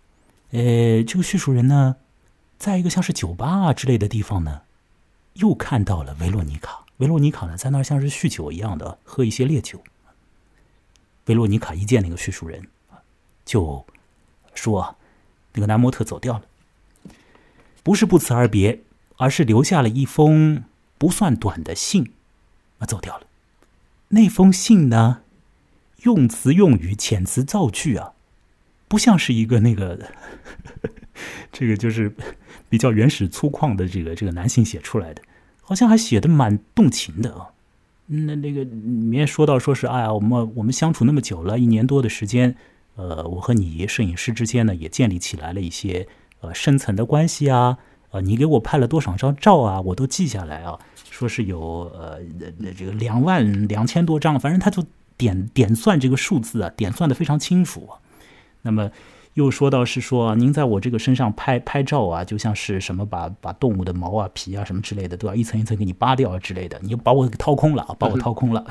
[0.51, 1.97] 呃，这个叙述人呢，
[2.57, 4.61] 在一个像是酒吧啊之类的地方呢，
[5.33, 6.85] 又看到了维洛尼卡。
[6.97, 9.83] 维洛尼卡呢，在那儿像是酗酒一样的喝一些烈酒。
[11.25, 12.67] 维洛尼卡一见那个叙述人，
[13.43, 13.85] 就
[14.53, 14.95] 说
[15.53, 16.43] ：“那个男模特走掉了，
[17.81, 18.81] 不是不辞而别，
[19.17, 20.63] 而是留下了一封
[20.97, 22.11] 不算短的信，
[22.79, 23.27] 啊，走掉了。
[24.09, 25.21] 那封信呢，
[26.03, 28.13] 用词用语遣词造句啊。”
[28.87, 30.11] 不像是一个那个，
[31.51, 32.15] 这个就是
[32.69, 35.21] 比较原始粗犷的这个这个男性写出来的，
[35.63, 37.49] 好像还写的蛮动情的啊。
[38.05, 42.55] 那那个里面说到说是哎呀，我们我们相处那么久了，一年多的时间，
[42.95, 46.07] 呃，我和你摄影师之间呢也建立起来了一些
[46.41, 47.79] 呃深层的关系啊，
[48.13, 52.19] 啊，你给我拍了多少张照啊，我都记下来啊，说是有呃
[52.77, 54.85] 这个两万两千多张，反正他就
[55.17, 57.89] 点点算这个数字啊，点算的非常清楚。
[58.61, 58.91] 那么
[59.33, 68.63] 又说到是说，您在我这个身上拍拍照啊，就像是什么把把动物的毛啊、皮啊什么之类的都要一层一层给你扒掉啊之类的，你就把我给掏空了啊，把我掏空了。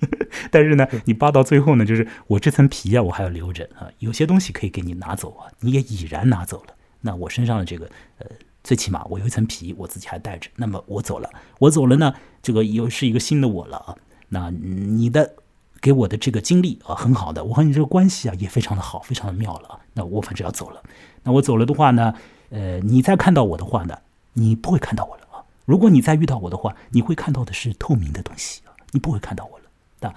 [0.50, 6.74] 但是呢，你扒到最后呢，就是我这层皮啊，我还要留着啊，有些东西可以给你拿走啊，你也已然拿走了。
[7.02, 8.26] 那我身上的这个呃，
[8.66, 10.50] 最起码我有一层皮，我自己还带着。
[10.56, 13.96] 那么我走了，我走了呢，这个又是一个新的我了啊。
[14.28, 15.36] 那你的。
[15.78, 19.78] 给我的这个经历啊，很好的，我和你这个关系啊也非常的好，非常的妙了。
[19.92, 20.82] 那我反正要走了，
[21.22, 22.14] 那我走了的话呢，
[22.50, 23.96] 呃，你再看到我的话呢，
[24.32, 25.44] 你不会看到我了啊。
[25.64, 29.64] 如果你再遇到我的话，你会看到的是透明的东西啊，你不会看到我了。
[30.00, 30.12] 那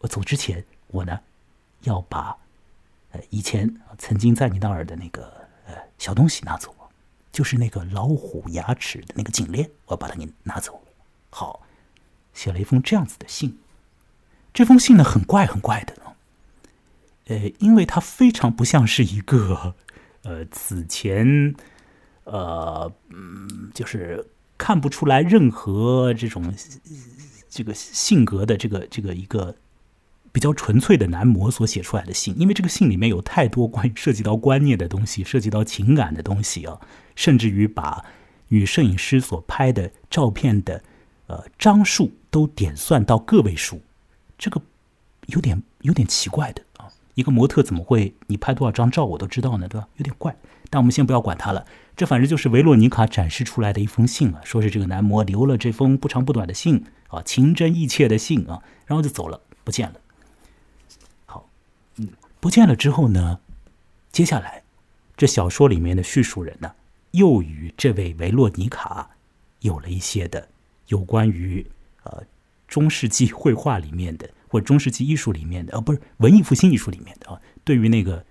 [0.00, 1.18] 我走之前，我呢
[1.84, 2.36] 要把
[3.12, 5.32] 呃以前曾经在你那儿的那个
[5.66, 6.74] 呃小东西拿走，
[7.36, 10.82] 就是那个老虎牙齿的那个颈链，我要把它给拿走。
[11.28, 11.60] 好，
[12.32, 13.58] 写了一封这样子的信。
[14.54, 15.94] 这封信呢，很怪，很怪的。
[17.26, 19.74] 呃，因为它非常不像是一个，
[20.22, 21.54] 呃，此前，
[22.24, 26.54] 呃，嗯，就是看不出来任何这种
[27.50, 29.54] 这个性格的这个这个一个
[30.36, 32.38] 比较纯粹的男模所写出来的信。
[32.38, 36.78] 因为这个信里面有太多关于涉及到观念的东西，涉及到情感的东西啊，
[37.14, 38.04] 甚至于把
[38.48, 40.82] 女摄影师所拍的照片的
[41.28, 43.80] 呃张数都点算到个位数。
[44.36, 44.60] 这个
[45.28, 46.84] 有点有点奇怪的啊！
[47.14, 49.66] 一个模特怎么会你拍多少张照我都知道呢？
[49.66, 49.88] 对吧？
[49.96, 50.36] 有点怪。
[50.68, 51.64] 但我们先不要管他了，
[51.96, 59.94] 这反正就是维洛尼卡展示出来的一封信啊，说是这个男模留了这封不长不短的信啊，情真意切的信啊，然后就走了，不见了。
[62.46, 63.40] 不见了之后呢，
[64.12, 64.62] 接下来
[65.16, 66.72] 这小说里面的叙述人呢，
[67.10, 69.10] 又与这位维洛尼卡
[69.62, 70.48] 有了一些的
[70.86, 71.66] 有关于
[72.04, 72.22] 呃。
[72.68, 78.24] 中世纪绘画里面的，或者中世纪艺术里面的，呃，不是文艺复兴艺术里面的啊，对于那个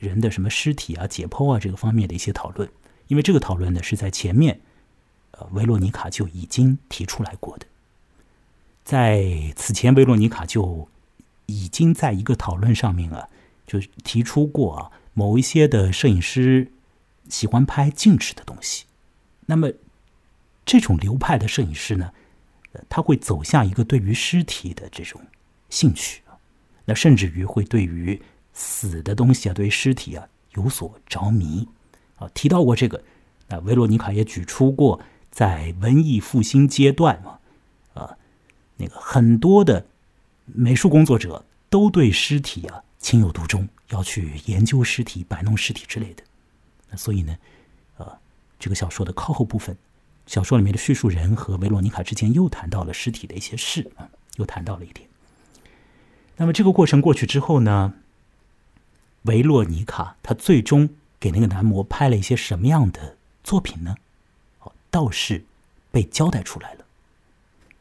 [0.00, 2.68] 人的什么尸体啊、解剖啊这个方面的一些讨论，
[3.06, 4.60] 因为这个讨论呢是在前面，
[5.30, 7.66] 呃，维洛妮卡就已经提出来过的，
[8.82, 10.88] 在此前维罗妮卡就
[11.46, 13.28] 已经在一个讨论上面啊，
[13.70, 16.72] 就提出过啊，某一些的摄影师
[17.28, 18.86] 喜欢拍静止的东西，
[19.46, 19.70] 那么
[20.64, 22.12] 这种流派的摄影师呢？
[22.88, 25.20] 他会走向一个对于尸体的这种
[25.68, 26.38] 兴趣啊，
[26.84, 28.20] 那甚至于会对于
[28.52, 31.68] 死的东西啊，对于尸体啊有所着迷
[32.16, 32.28] 啊。
[32.32, 33.02] 提到过这个，
[33.48, 37.40] 那维罗妮卡也举出过，在文艺复兴阶段啊，
[37.94, 38.16] 啊，
[38.76, 39.86] 那个很多的
[40.46, 46.22] 美术工作者都对尸体啊情有独钟，要去研究尸体、摆弄尸体之类的。
[46.90, 47.36] 那所以呢，
[47.96, 48.18] 呃，
[48.58, 49.76] 这个小说的靠后部分。
[50.26, 55.08] 小说里面的叙述人和维罗妮卡之间又谈到了尸体的一些事啊，又谈到了一点。
[56.36, 57.94] 那么这个过程过去之后呢，
[59.22, 63.96] 维洛妮卡她最终给那个男模拍了一些什么样的作品呢？
[64.60, 65.44] 哦，倒是
[65.90, 66.84] 被交代出来了，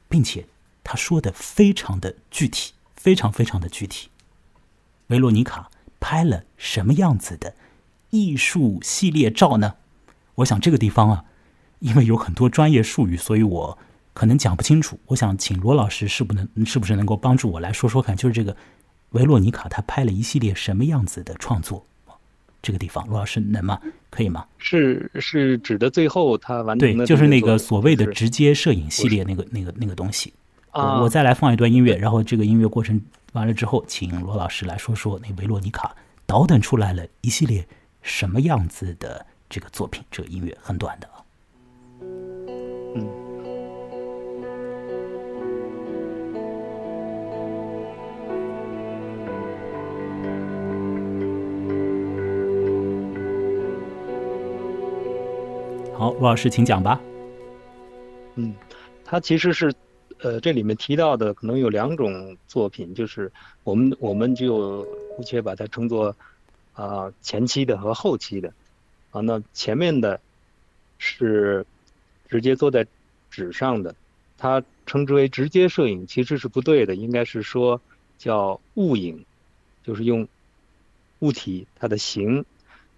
[0.07, 0.47] 并且
[0.83, 4.09] 他说的非常的具体，非常非常的具体。
[5.09, 5.69] 维洛妮卡
[5.99, 7.53] 拍了什么样子的
[8.09, 9.75] 艺术系列照呢？
[10.35, 11.25] 我想这个地方啊。
[11.79, 13.77] 因为有很多专业术语，所以我
[14.13, 14.99] 可能讲不清楚。
[15.05, 18.53] 我想请罗老师是不能是不是能够帮助我来说说看，就是这个
[19.11, 21.85] 维洛尼卡他拍了一系列什么样子的创作？
[22.61, 23.79] 这个地方，罗老师能吗？
[24.09, 24.45] 可以吗？
[24.57, 30.33] 是是指的最后他完成对，就是那个个所谓的直接摄影系列那个那个那个东西。
[30.71, 33.01] 啊，我我再来放一段音乐，然后这个音乐过程
[33.33, 37.67] 完了之后，请罗老师来说说那维洛尼卡倒腾出来了一系列
[38.01, 40.03] 什么样子的这个作品。
[40.09, 41.23] 这个音乐很短的啊。
[42.95, 43.07] 嗯。
[55.95, 56.99] 好，罗老师请讲吧。
[58.35, 58.55] 嗯，
[59.03, 59.73] 他其实是，
[60.21, 63.31] 呃，这里面提到的可能有两种作品，就是
[63.63, 64.83] 我们我们就
[65.15, 66.15] 姑且把它称作
[66.73, 68.53] 啊、前期的和后期的
[69.11, 69.21] 啊。
[69.21, 70.19] 那前面的
[70.97, 71.65] 是
[72.27, 72.85] 直接做在
[73.31, 73.95] 纸上的，
[74.37, 77.79] 它称之为直接摄影，其实是不对的，应该是说
[78.17, 79.23] 叫物影，
[79.85, 80.27] 就是用
[81.19, 82.43] 物体它的形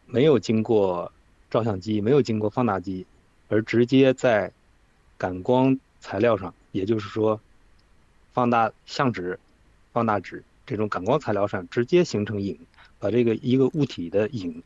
[0.08, 1.12] 没有经过
[1.52, 3.06] 照相机，没有经过放大机，
[3.48, 4.52] 而直接在
[5.20, 7.40] 感光材料上，也就是说，
[8.34, 9.40] 放大相纸、
[9.94, 12.58] 放大纸这种感光材料上直接形成影，
[13.00, 14.64] 把这个一个物体的影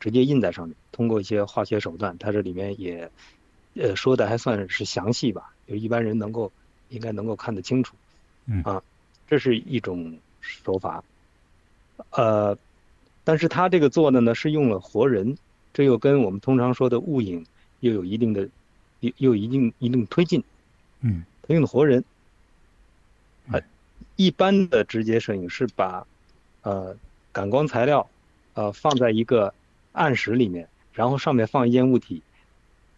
[0.00, 3.10] 直接印在上面，通过一些化学手段，它这里面也
[3.74, 6.52] 呃说的还算是详细吧，就一般人能够
[6.88, 7.96] 应该能够看得清楚。
[8.46, 8.82] 嗯啊，
[9.26, 11.02] 这是一种手法。
[12.10, 12.56] 呃，
[13.24, 15.36] 但是他这个做的呢是用了活人，
[15.72, 17.44] 这又跟我们通常说的物影
[17.80, 18.48] 又有一定的
[19.00, 20.44] 又又有一定一定推进。
[21.00, 21.24] 嗯。
[21.46, 22.04] 他用的活人，
[23.46, 23.54] 嗯。
[23.54, 23.62] 呃，
[24.16, 26.06] 一般的直接摄影是把
[26.62, 26.94] 呃
[27.32, 28.08] 感光材料
[28.54, 29.52] 呃放在一个
[29.92, 32.22] 暗室里面，然后上面放一件物体，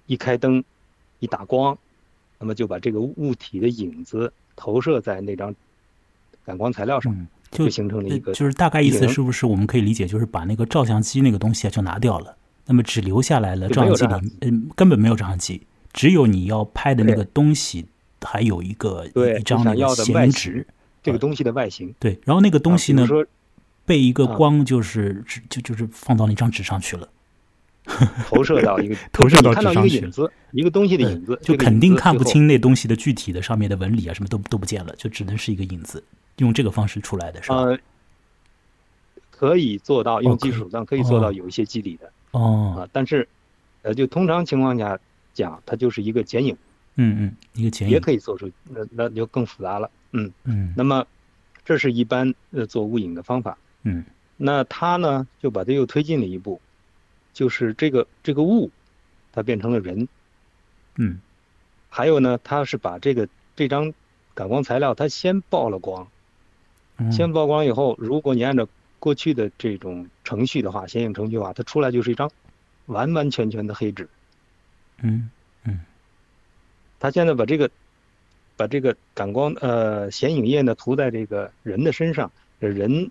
[0.06, 0.64] 一开灯，
[1.18, 1.76] 一打光，
[2.38, 5.54] 那么就把这个物体的影子投射在那张
[6.44, 12.36] 感光材料上，嗯，就就形成了一个呃就是大概意思是不是我们可以理解，就是把那个照相机那个东西啊就拿掉了，
[12.66, 17.86] 那么只留下来了照相机里，嗯，根本没有照相机，只有你要拍的那个东西，
[18.22, 20.66] 还有一个对一张那个的外形显影纸，
[21.02, 21.94] 这个东西的外形。
[21.98, 23.06] 对，然后那个东西呢
[23.84, 24.36] 被一个啊。
[24.36, 27.08] 光就是就就是放到那张纸上去了，
[28.28, 36.04] 投射到一个 投射到纸上去个影子，一个东西的影子，就肯定看不清那东西的具体的上面的纹理啊，什么都都不见了，就只能是一个影子，
[36.36, 37.56] 用这个方式出来的是吧？
[37.56, 37.78] 呃，
[39.30, 41.22] 可以做到用技术手段可以做哦。
[41.22, 42.12] 到有一些肌理的。
[42.32, 43.26] 哦，啊，但是
[43.82, 45.00] 呃，就通常情况下
[45.34, 46.56] 讲，它就是一个剪影，
[46.96, 49.90] 嗯嗯，一个剪影，也可以做出，那那就更复杂了。
[50.12, 51.06] 嗯，嗯那么
[51.64, 53.56] 这是一般呃做物影的方法。
[53.82, 54.04] 嗯
[54.36, 56.60] 那他呢就把它又推进了一步，
[57.32, 58.70] 就是这个这个物，
[59.32, 60.08] 它变成了人，
[60.96, 61.20] 嗯
[61.88, 63.92] 还有呢，他是把这个这张
[64.34, 66.08] 感光材料，它先曝了光，
[66.98, 68.66] 嗯，先曝光以后，如果你按照
[68.98, 72.30] 过去的这种程序的话，显影程序的话，它出来就是一张
[72.86, 74.08] 完完全全的黑纸。
[75.02, 75.30] 嗯
[75.64, 75.80] 嗯，
[76.98, 77.70] 他现在把这个
[78.56, 83.10] 把这个感光呃显影液呢涂在这个人的身上，人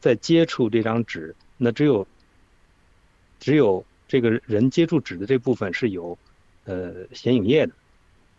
[0.00, 2.06] 在接触这张纸，那只有
[3.40, 6.18] 只有这个人接触纸的这部分是有
[6.64, 7.72] 呃显影液的，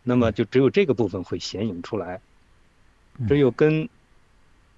[0.04, 2.22] 那么就只有这个部分会显影出来，
[3.18, 3.28] 嗯。
[3.28, 3.90] 这又跟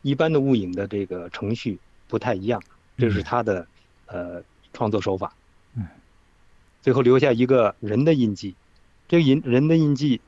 [0.01, 2.63] 一般的物影的这个程序不太一样，
[2.97, 3.67] 这是他的
[4.05, 5.33] 呃创作手法。
[6.79, 8.55] 嗯，最后留下一个人的印记，
[9.07, 10.21] 这个人人的印记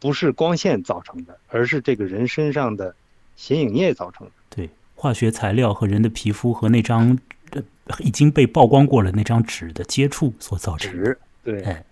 [0.00, 2.94] 不是光线造成的，而是这个人身上的
[3.36, 4.32] 显影液造成的。
[4.50, 7.18] 对，化学材料和人的皮肤和那张
[7.50, 7.62] 呃
[8.00, 11.04] 已经被曝光过了那张纸的接触所造成的。
[11.04, 11.84] 纸，对哎，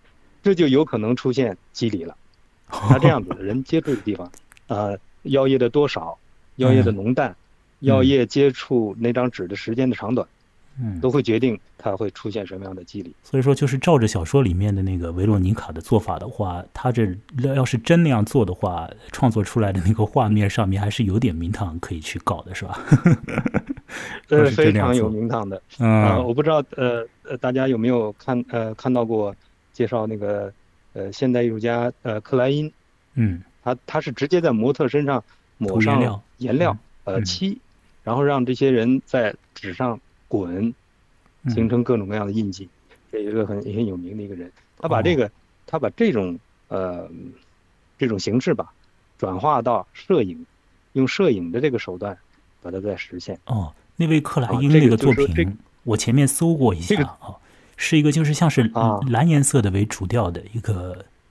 [0.42, 2.16] 这就有可能出现肌理了。
[2.68, 4.30] 它这样子的人接触的地方，
[4.66, 6.18] 呃，药液的多少，
[6.56, 7.36] 药液的浓淡，
[7.78, 10.26] 药液接触那张纸的时间的长短，
[10.80, 13.14] 嗯，都会决定它会出现什么样的机理。
[13.22, 17.08] 所以说，就是照着小说里面的那个维罗妮卡的做法的话，他这
[17.54, 22.78] 要是真那样做的话，创作出来的那个画面上面还是有点名堂可以去搞的，是吧？
[24.28, 25.56] 呃，是这非常有名堂的。
[25.78, 29.34] 啊，嗯我不知道，呃呃，大家有没有看呃看到过
[29.72, 30.52] 介绍那个
[30.92, 32.70] 呃现代艺术家呃克莱因，
[33.14, 33.42] 嗯。
[33.62, 35.22] 他他是直接在模特身上
[35.58, 36.22] 抹上颜料。
[36.38, 37.16] 颜料嗯。
[37.16, 37.58] 呃漆，
[38.04, 39.98] 然后让这些人在纸上
[40.28, 40.74] 滚，
[41.42, 42.68] 嗯形成各种各样的印记。
[43.12, 45.30] 这也是个很很有名的一个人，他把哦这个
[45.66, 47.08] 他把这种呃
[47.98, 48.72] 这种形式吧
[49.16, 50.44] 转化到摄影，
[50.92, 52.16] 用摄影的这个手段
[52.60, 53.38] 把它再实现。
[53.46, 57.36] 哦，那位克莱啊这个因那个作品，我前面搜过一下这个啊，
[57.76, 60.72] 是一个就是像是啊蓝颜色的为主调的一个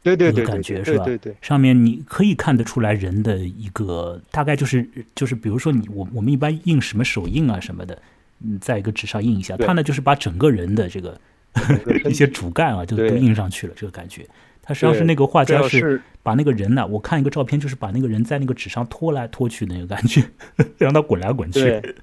[0.01, 1.03] 一个对对对对感觉是吧？
[1.03, 8.01] 对对对，上面你可以看得出来人的一个大概就是就是比如说你我我们一般印什么手印啊什么的，
[8.43, 11.19] 嗯，在一个纸上印一下，他呢就是把整个人的这个
[12.09, 14.27] 一些主干啊就都印上去了，这个感觉。
[14.67, 20.23] 他实际上是那个画家是是把那个人呢、我看一个照片，就是把那个人在那个纸上拖来拖去那个感觉，
[20.79, 21.61] 让他滚来滚去。
[21.61, 21.95] 对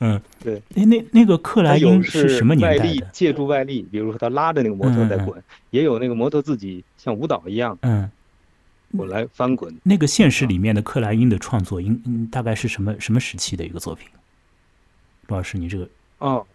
[0.00, 3.06] 嗯，对，那那那个克莱因是什么年代的？
[3.12, 8.10] 借助外力，比如说他拉着那个模特在滚，也有那个模特自己像舞蹈一样嗯，
[8.96, 9.74] 滚来翻滚。
[9.84, 14.06] 那个现实里面的克莱因的创作，应嗯大概是什么什么时期的一个作品？
[15.32, 16.46] 罗老师，你这个哦，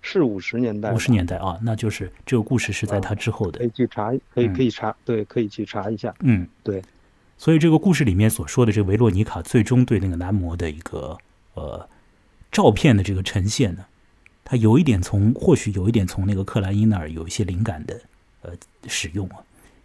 [0.00, 3.68] 是五十年代吧，五十年代啊，那就是这个故事是在他之后的可以。
[3.70, 6.14] 去查，可以嗯可以查，对，可以去查一下。
[6.20, 6.82] 嗯，对。
[7.36, 11.18] 所以这个故事里面所说的这个维洛尼卡，最终对那个男模的一个
[11.54, 11.88] 呃
[12.52, 13.84] 照片的这个呈现呢，
[14.44, 18.00] 它有一点从或许有一点从那个克莱因那儿有一些灵感的
[18.42, 18.52] 呃
[18.86, 19.38] 使用啊，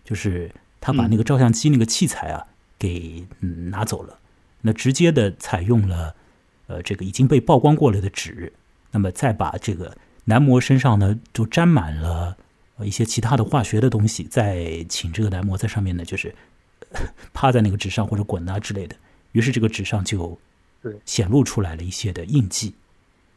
[0.03, 2.45] 就是他把那个照相机那个器材啊
[2.77, 4.19] 给、嗯、拿走了，
[4.61, 6.15] 那直接的采用了
[6.69, 8.53] 呃这个已经被曝光过了的纸，
[8.91, 12.37] 那么再把这个男模身上呢就沾满了
[12.77, 16.33] 呃一些其他的化学的东西，再请这个男模在上面呢就是
[16.91, 17.01] 呃
[17.33, 18.95] 趴在那个纸上或者滚啊之类的，
[19.31, 20.39] 于是这个纸上就
[20.81, 22.73] 对显露出来了一些的印记，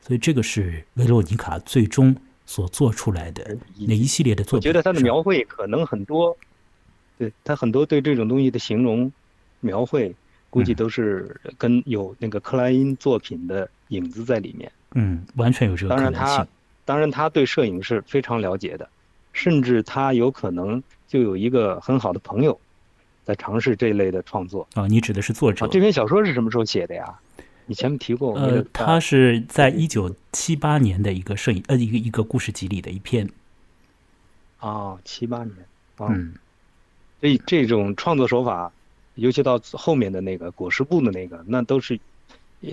[0.00, 2.14] 所以这个是维罗妮卡最终
[2.44, 3.56] 所做出来的
[3.88, 4.68] 那一系列的作品。
[4.68, 6.36] 我觉得他的描绘可能很多，
[7.18, 9.10] 对他很多对这种东西的形容
[9.60, 10.14] 描绘，
[10.52, 14.70] 估计嗯都是跟有那个克莱因作品的影子在里面。
[14.94, 16.36] 嗯，完全有这个当然他可能性。
[16.36, 16.52] 当然他
[16.84, 18.86] 当然他对摄影是非常了解的，
[19.32, 22.60] 甚至他有可能就有一个很好的朋友，
[23.24, 24.68] 在尝试这类的创作。
[24.74, 25.68] 啊，你指的是作者啊，？
[25.72, 27.18] 这篇小说是什么时候写的呀？
[27.64, 33.26] 你前面提过，呃，他是在一九七八年的一个摄影呃一个一个故事集里的一篇，
[34.58, 35.56] 啊，七八年
[35.96, 36.34] 啊，嗯
[37.20, 38.72] 这这种创作手法，
[39.14, 41.98] 尤其到后面的那个裹尸布的那个，那都是，
[42.62, 42.70] 呃，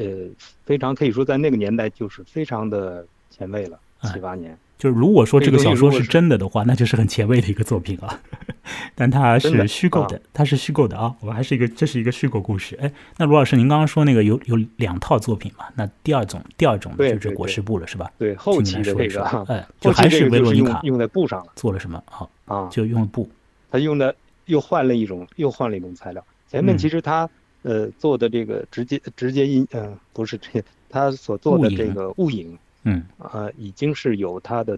[0.66, 3.78] 非常可以说在那个年代就是非常的前卫了。
[4.02, 8.18] 哎七八年，就是如果说这个小说是真的的话，那就是很前卫的一个作品啊。
[8.96, 11.14] 但它是虚构的，它是虚构的啊。
[11.20, 12.78] 我们还是一个，这是一个虚构故事。
[12.82, 15.66] 哎，那罗老师，您刚刚说那个有有两套作品嘛？
[15.76, 18.10] 那第二种，第二种的就是裹尸布了，是吧？
[18.18, 22.02] 对后请期的这个啊，哎， 就还是这个就是维罗妮卡用用在布上了做了什么？
[22.06, 23.30] 好，啊，就用布。
[23.70, 24.16] 他用的
[24.50, 26.26] 又换了一种又换了一种材料。
[26.47, 27.30] 前面嗯其实他
[27.62, 34.78] 呃做的这个直接直接印呃不是这 他所做的这个雾影嗯啊，已经是有他的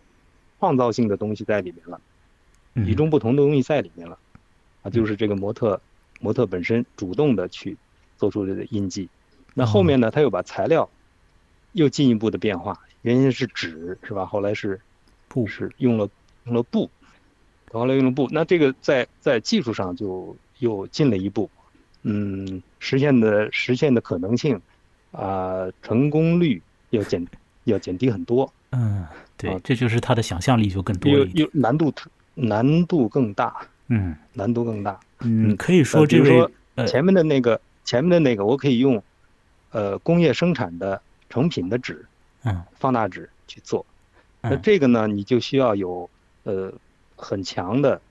[0.59, 2.01] 创造性的东西在里面了。
[2.74, 4.17] 嗯，与众不同的东西在里面了，
[4.82, 5.80] 啊，就是这个模特
[6.19, 7.78] 模特本身主动的去
[8.17, 9.07] 做出这个印记。
[9.53, 10.89] 那后面呢，他又把材料
[11.74, 14.26] 又进一步的变化，原先是纸是吧？
[14.26, 14.80] 后来是
[15.28, 16.09] 布是用了
[16.45, 16.89] 用了布，
[17.80, 18.28] 后来用了布。
[18.32, 21.49] 那这个在在技术上就又进了一步，
[22.03, 24.59] 嗯，实现的实现的可能性
[25.11, 26.61] 啊、成功率
[26.91, 27.26] 要减
[27.65, 29.05] 要减低很多，嗯，
[29.38, 31.45] 对啊，这就是他的想象力就更多又了一点。
[31.45, 31.93] 又难度
[32.34, 34.99] 难度更大，嗯难度更大。
[35.19, 39.01] 嗯，嗯可以说呃比这位如说呃前面的那个前面的那个，我可以用
[39.72, 42.05] 呃工业生产的成品的纸
[42.43, 43.86] 嗯放大纸去做。
[44.41, 46.09] 那嗯这个呢，你就需要有
[46.43, 46.72] 呃
[47.22, 48.01] 很强的、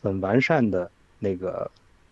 [0.00, 0.88] 很完善的
[1.18, 1.68] 那个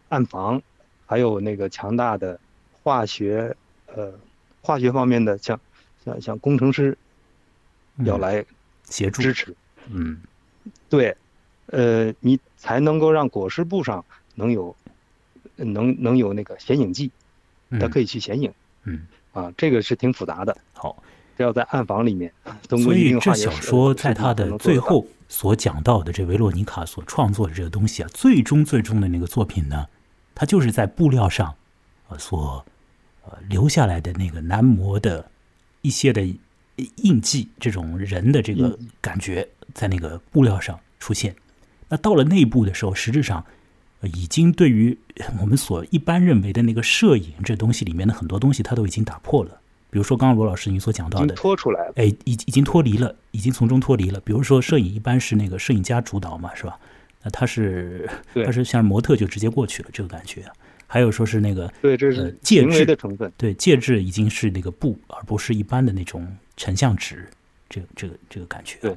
[0.08, 0.60] 暗房，
[1.06, 2.38] 还有那个强大的
[2.82, 3.56] 化学
[3.94, 4.12] 呃
[4.60, 5.58] 化学方面的像
[6.04, 6.98] 像像工程师
[8.04, 8.44] 要嗯来
[8.84, 9.22] 协助。
[9.22, 9.54] 支持。
[9.88, 10.20] 嗯。
[10.88, 11.16] 对，
[11.66, 14.74] 呃，你才能够让裹尸布上能有
[15.56, 17.10] 能能有那个显影剂，
[17.70, 18.52] 它嗯可以去显影。
[18.84, 19.06] 嗯。
[19.32, 21.00] 啊，这个是挺复杂的，好。
[21.40, 22.30] 这要在暗房里面
[22.68, 29.86] 通所以这小说在试剂才它的最后所讲到的这维洛尼卡所创作的这个东西啊，最终最终的那个作品呢，
[30.34, 31.54] 它就是在布料上，
[32.08, 32.62] 呃所
[33.24, 35.30] 呃留下来的那个男模的
[35.80, 36.20] 一些的
[36.96, 41.34] 印记，这种人的这个感觉在那个布料上出现。
[41.88, 43.42] 那到了内部的时候，实质上。
[44.02, 44.96] 呃已经对于
[45.40, 49.60] 我们所一般认为的那个摄影这东西里面的很多东西，它都已经打破了。
[49.90, 51.92] 比如说，刚刚罗老师您所讲到的，脱出来了。
[51.96, 54.20] 哎，已已经脱离了，已经从中脱离了。
[54.20, 56.78] 比如说，摄影一般是那个摄影家主导嘛，是吧？
[57.22, 58.08] 那他是
[58.44, 60.44] 他是像模特就直接过去了，这个感觉。
[60.86, 63.30] 还有说是那个对，这呃是介质的成分。
[63.36, 66.26] 对介质已经是那个布，而不是一般的那种
[66.56, 67.28] 成像纸，
[67.68, 68.76] 这个这个这个感觉。
[68.80, 68.96] 对，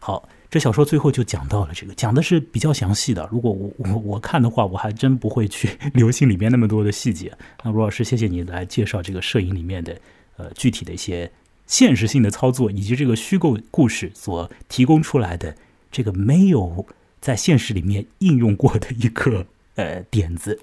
[0.00, 3.28] 好，这小说最后就讲到了这个，讲的是比较详细的。
[3.30, 7.32] 如果我我我看的话，我还真不会去 留心里面那么多的细节。
[7.62, 9.96] 那罗老师，谢谢你来介绍这个摄影里面的
[10.38, 11.30] 呃具体的一些
[11.66, 15.54] 现实性的操作，以及这个虚构故事所提供出来的
[15.92, 16.86] 这个没有
[17.20, 20.58] 在现实里面应用过的一个呃点子。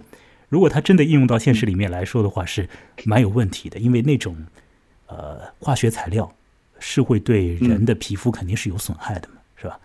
[0.50, 2.68] 如果它真的应用到现实里面来说的话，是
[3.04, 4.36] 蛮有问题的，因为那种
[5.08, 6.34] 呃化学材料
[6.80, 9.80] 是会对人的皮肤肯定是有损害的嘛，是吧？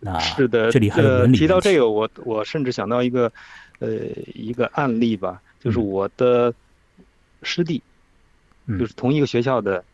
[0.00, 3.30] 那是的，这里还有伦理提到这个，我我甚至想到一个
[3.78, 3.90] 呃
[4.34, 6.52] 一个案例吧，就是我的
[7.42, 7.80] 师弟，
[8.78, 9.84] 就是同一个学校的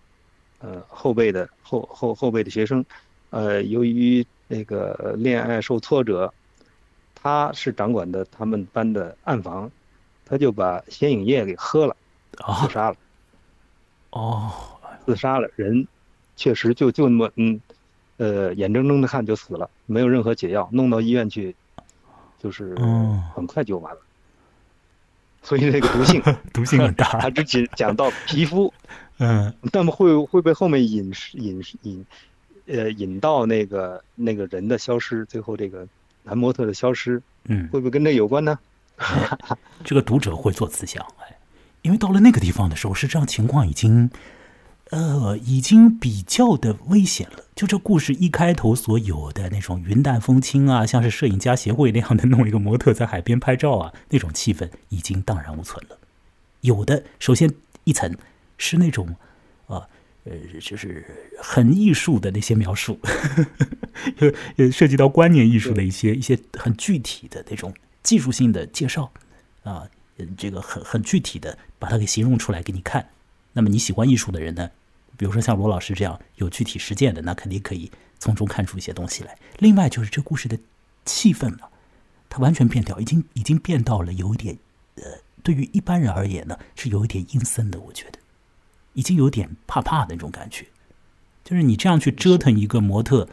[0.61, 2.85] 呃后辈的后后后辈的学生，
[3.31, 6.33] 呃，由于那个恋爱受挫折，
[7.15, 9.71] 他是掌管的他们班的暗房。
[10.31, 11.97] 他就把显影液给喝了，
[12.61, 12.97] 自杀了。
[14.11, 14.53] 哦，
[15.07, 15.89] 自杀了，人
[16.37, 17.59] 确实就就那么嗯，
[18.19, 21.57] 呃，眼睁睁的看就死了，没有任何解药，弄到医院去，
[22.39, 22.75] 就是
[23.35, 24.01] 很快就完了。
[25.49, 26.23] 所以这个毒性
[26.53, 27.05] 毒性很大。
[27.21, 28.71] 他只仅讲到皮肤，
[29.19, 32.07] 嗯，那么会会被后面引引引
[32.67, 35.89] 呃引到那个那个人的消失，最后这个
[36.23, 38.59] 男模特的消失，嗯，会不会跟这有关呢？
[39.85, 41.35] 这个读者会做思想，哎，
[41.81, 44.11] 因为到了那个地方的时候，实际上情况已经，
[44.91, 47.45] 呃，已经比较的危险了。
[47.55, 55.99] 就这故事一开头所有的那种云淡风轻啊，像是摄影家协会那样的弄一个模特在海边拍照啊，那种气氛已经荡然无存了。
[56.63, 57.53] 有的首先
[57.85, 58.17] 一层
[58.57, 59.15] 是那种
[59.67, 59.87] 啊，
[60.25, 61.05] 呃，就是
[61.43, 62.99] 很艺术的那些描述，
[64.57, 67.73] 呃，涉及到观念艺术的一些一些很具体的那种。
[68.01, 69.13] 技术性的介绍，
[69.65, 69.87] 啊，
[70.35, 73.07] 这个很很具体的把它给形容出来给你看。
[73.53, 74.71] 那么你喜欢艺术的人呢，
[75.19, 79.37] 比如说像罗老师这样有具体实践的，那肯定可以从中看出一些东西来。
[79.59, 80.59] 另外就是这故事的
[81.05, 81.69] 气氛了，
[82.31, 84.57] 它完全变掉，已经已经变到了有一点，
[84.95, 85.03] 呃，
[85.43, 87.81] 对于一般人而言呢，是有一点阴森的。
[87.81, 88.19] 我觉得
[88.95, 90.67] 已经有点怕怕的那种感觉。
[91.45, 93.29] 就是你这样去折腾一个模特，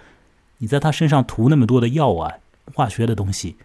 [0.58, 2.36] 你在他身上涂那么多的药啊，
[2.74, 3.58] 化学的东西。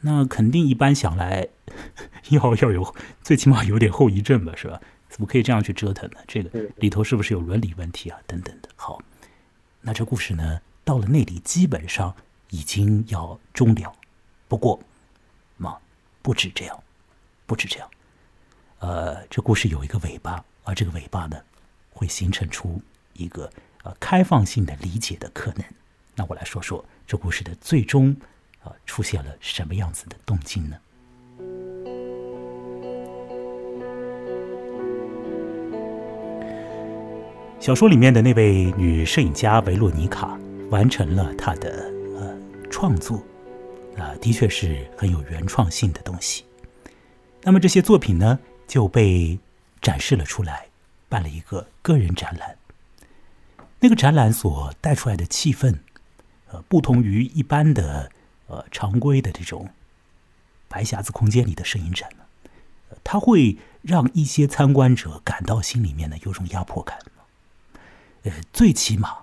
[0.00, 1.46] 那肯定一般想来，
[2.30, 4.80] 要要有最起码有点后遗症吧，是吧？
[5.12, 6.16] 怎么可以这样去折腾呢？
[6.26, 8.18] 这个里头是不是有伦理问题啊？
[8.26, 8.68] 等等的。
[8.74, 8.98] 好，
[9.82, 12.16] 那这故事呢，到了那里基本上
[12.48, 13.94] 已经要终了。
[14.48, 14.80] 不过，
[15.58, 15.76] 嘛，
[16.22, 16.82] 不止这样，
[17.44, 17.90] 不止这样。
[18.78, 21.36] 呃，这故事有一个尾巴，而这个尾巴呢，
[21.90, 22.80] 会形成出
[23.12, 23.52] 一个
[23.84, 25.64] 呃开放性的理解的可能。
[26.14, 28.16] 那我来说说这故事的最终。
[28.64, 30.76] 啊，出现了什么样子的动静呢？
[37.62, 40.36] 小说里面的那位女摄影家维洛尼卡
[40.70, 41.88] 完成了她的
[42.18, 42.36] 呃
[42.68, 43.22] 创作，
[43.96, 46.44] 啊，的确是很有原创性的东西。
[47.40, 48.36] 那么这些作品呢，
[48.66, 49.38] 就被
[49.80, 50.66] 展示了出来，
[51.08, 52.56] 办了一个个人展览。
[53.78, 55.78] 那个展览所带出来的气氛，
[56.48, 58.10] 呃，不同于一般的。
[58.48, 59.70] 呃，常规的这种
[60.68, 62.24] 白匣子空间里的摄影展呢，
[63.04, 66.98] 它会让一些参观者感到心里面呢有种压迫感。
[68.24, 69.18] 呃，最起码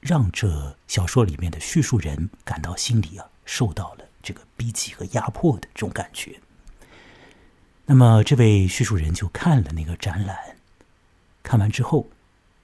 [0.00, 6.40] 让这小说里面的叙述人感到心里啊受到了这个逼挤和压迫的这种感觉。
[7.86, 10.56] 那么，这位叙述人就看了那个展览，
[11.42, 12.08] 看完之后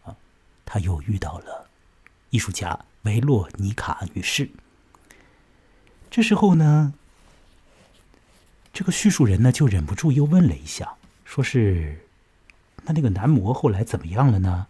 [0.04, 0.16] 啊，
[0.64, 1.68] 他又遇到了
[2.30, 4.48] 艺术家维洛尼卡女士。
[6.10, 6.94] 这时候呢，
[8.72, 12.06] 这个叙述人呢就忍不住又问了一下，说是
[12.84, 14.68] 那那个男模后来怎么样了呢？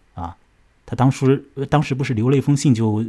[0.91, 1.37] 他当时
[1.69, 3.01] 当时不是留了一封信就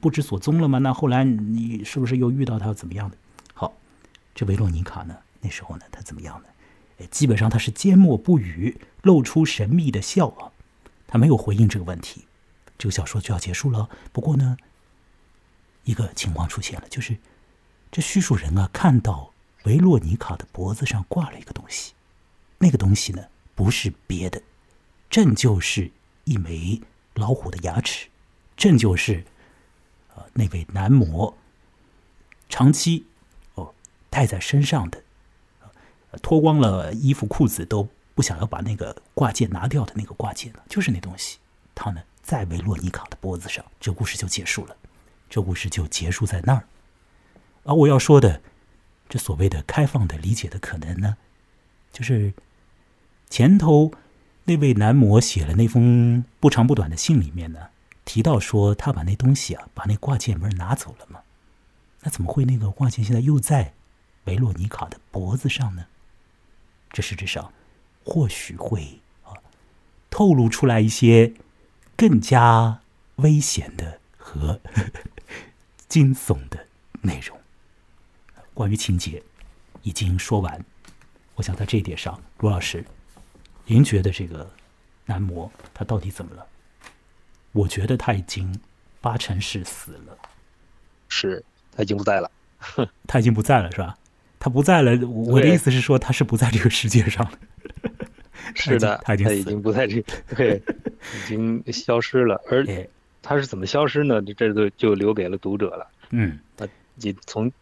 [0.00, 0.78] 不知所踪了吗？
[0.78, 3.16] 那后来你是不是又遇到他怎么样的？
[3.52, 3.74] 好，
[4.34, 7.06] 这维洛尼卡呢，那时候呢他怎么样呢？
[7.10, 10.50] 基本上他是缄默不语，露出神秘的笑啊，
[11.06, 12.24] 他没有回应这个问题。
[12.78, 13.90] 这个小说就要结束了。
[14.12, 14.56] 不过呢，
[15.84, 17.18] 一个情况出现了，就是。
[17.92, 19.32] 这叙述人啊，看到
[19.64, 21.92] 维洛尼卡的脖子上挂了一个东西，
[22.56, 24.40] 那个东西呢，不是别的，
[25.10, 25.90] 正就是
[26.22, 26.80] 一枚
[27.14, 28.08] 老虎的牙齿，
[28.56, 29.24] 正就是
[30.14, 31.36] 呃那位男模
[32.48, 33.06] 长期
[33.54, 33.74] 哦
[34.08, 35.02] 戴在身上的，
[36.22, 41.38] 脱光了衣服裤子都不想要把那个挂件拿掉的那个挂件呢，就是那东西，
[41.74, 44.76] 它呢在维洛尼卡的脖子上，这故事就结束了，
[45.28, 46.64] 这故事就结束在那儿。
[47.64, 48.40] 而我要说的，
[49.08, 51.16] 这所谓的开放的理解的可能呢，
[51.92, 52.32] 就是
[53.28, 53.92] 前头
[54.44, 57.68] 那位男模写了那封不长不短的信里面呢，
[58.04, 61.20] 提到说他把那东西啊，把那挂件不是拿走了吗？
[62.00, 63.74] 那怎么会那个挂件现在又在
[64.24, 65.86] 维洛尼卡的脖子上呢？
[66.90, 67.52] 这实质上
[68.04, 69.34] 或许会啊，
[70.10, 71.34] 透露出来一些
[71.96, 72.80] 更加
[73.16, 74.60] 危险的和。
[75.90, 76.68] 惊悚的
[77.02, 77.36] 内容。
[78.54, 79.20] 关于情节
[79.82, 80.64] 已经说完，
[81.34, 82.84] 我想在这一点上，罗老师，
[83.70, 84.50] 您觉得这个
[85.06, 86.44] 男模他到底怎么了？
[87.52, 88.60] 我觉得他已经
[89.00, 90.18] 八成是死了，
[91.08, 91.40] 是
[91.76, 92.28] 他已经不在了，
[93.06, 93.96] 他已经不在了， 是吧？
[94.40, 97.38] 他不在了，我的意思是说他是不在这个世界上了。
[98.56, 100.04] 是的，他已经他已经不在这，
[100.34, 100.60] 对，
[101.24, 102.42] 已经消失了。
[102.50, 102.66] 而
[103.22, 104.20] 他是怎么消失呢？
[104.36, 105.86] 这就就留给了读者了。
[106.10, 106.66] 嗯，他
[106.96, 107.52] 你从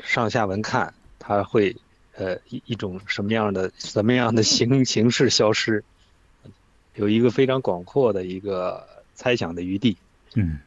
[0.00, 1.74] 上下文看，他会
[2.18, 5.82] 呃一一种什么样的什么样的形 形式消失，
[6.96, 9.96] 有一个非常广阔的一个猜想的余地。
[10.34, 10.58] 嗯，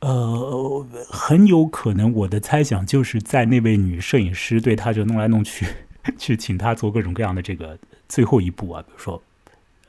[0.00, 5.66] 呃，很有可能我的猜想就是在那位女摄影师对他就弄来弄去，
[6.18, 7.78] 去请他做各种各样的这个。
[8.08, 9.22] 最后一步啊，比如说，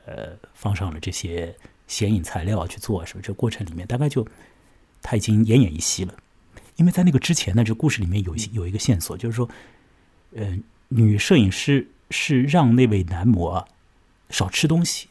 [0.06, 1.52] 呃，放上了这些
[1.88, 3.26] 显影材料去做，是不是？
[3.26, 4.24] 这过程里面大概就
[5.02, 6.14] 他已经奄奄一息了。
[6.76, 9.48] 因为在那个之前呢，这故事里面有一有一个线索，就是说，
[10.34, 10.58] 呃，
[10.88, 13.64] 女摄影师是让那位男模啊
[14.30, 15.08] 少吃东西，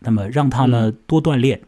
[0.00, 1.60] 那么让他呢多锻炼，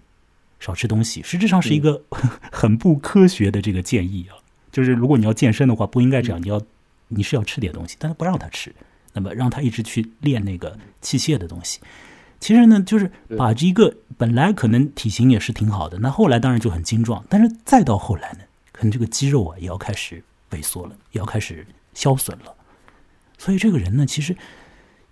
[0.58, 2.02] 少吃东西，实质上是一个
[2.52, 4.36] 很不科学的这个建议啊。
[4.72, 6.62] 就是如果你要健身的话，不应该这样，你要
[7.08, 8.74] 你是要吃点东西，但是不让他吃。
[9.12, 11.80] 那么让他一直去练那个器械的东西，
[12.38, 18.38] 其实呢，就是把这一个本来可能体型也是挺好的，那后来当然就很精壮，但是再到后来呢，
[18.70, 22.55] 可能这个肌肉啊也要开始萎缩了，也要开始消损了。
[23.38, 24.36] 所以这个人呢，其实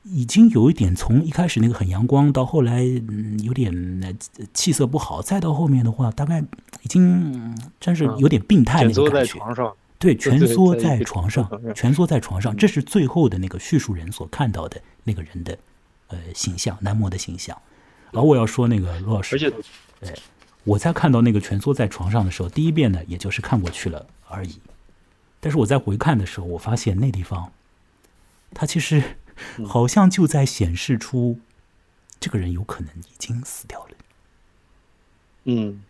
[0.05, 4.19] 已经有一点从一开始那个很阳光，到后来嗯有点
[4.53, 6.41] 气色不好，再到后面的话，大概
[6.83, 9.75] 已经真是有点病态那种感觉。
[9.99, 15.59] 对，蜷缩在床上， 蜷缩在床上，这是最后的那个叙述人所看到的那个人的
[16.07, 17.57] 呃形象，男模的形象。
[18.13, 19.53] 而我要说那个罗老师，而且，
[20.01, 20.09] 呃，
[20.63, 24.61] 我在看到那个蜷缩在床上的时候，第一遍呢，也就是看过去了而已。
[25.41, 27.53] 但是我在回看的时候，我发现那地方，
[28.55, 29.03] 他其实
[29.67, 31.39] 好像就在显示出
[32.19, 33.91] 这个人有可能已经死掉了。
[35.45, 35.83] 嗯，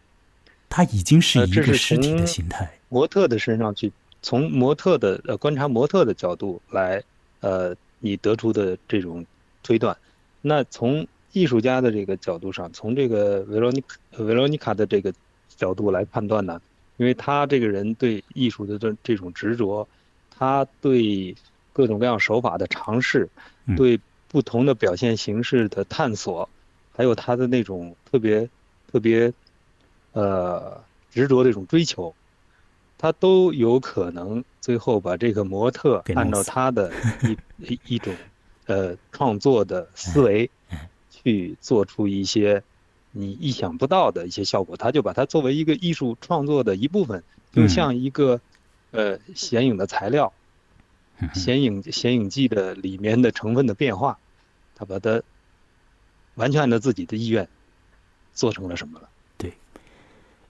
[0.69, 2.71] 他已经是一个尸体的形态。
[2.89, 3.93] 模特的身上去，
[4.23, 7.03] 从模特的呃观察模特的角度来，
[7.41, 9.25] 呃，你得出的这种
[9.63, 9.97] 推断。
[10.41, 13.83] 那从艺术家的这个角度上，从这个维罗妮
[14.19, 15.13] 维罗妮卡的这个
[15.57, 16.61] 角度来判断呢，
[16.99, 19.89] 因为他这个人对艺术的这这种执着，
[20.31, 21.35] 他对
[21.73, 23.29] 各种各样手法的尝试，
[23.77, 26.49] 对不同的表现形式的探索，
[26.95, 28.49] 还有他的那种特别
[28.93, 29.33] 特别
[30.13, 32.15] 呃执着的一种追求。
[33.01, 36.93] 他都有可能最后把这个模特按照他的
[37.23, 38.13] 一一一种
[38.67, 40.51] 呃创作的思维
[41.09, 42.61] 去做出一些
[43.13, 48.41] 你意想不到的一些效果，他就把它作为一个艺术创作的一部分，就像一个
[48.91, 50.33] 呃显影的材料，
[51.35, 54.19] 显影显影剂的里面的成分的变化，
[54.75, 55.23] 他把它
[56.35, 57.49] 完全按照自己的意愿
[58.35, 59.09] 做成了什么了？
[59.37, 59.53] 对，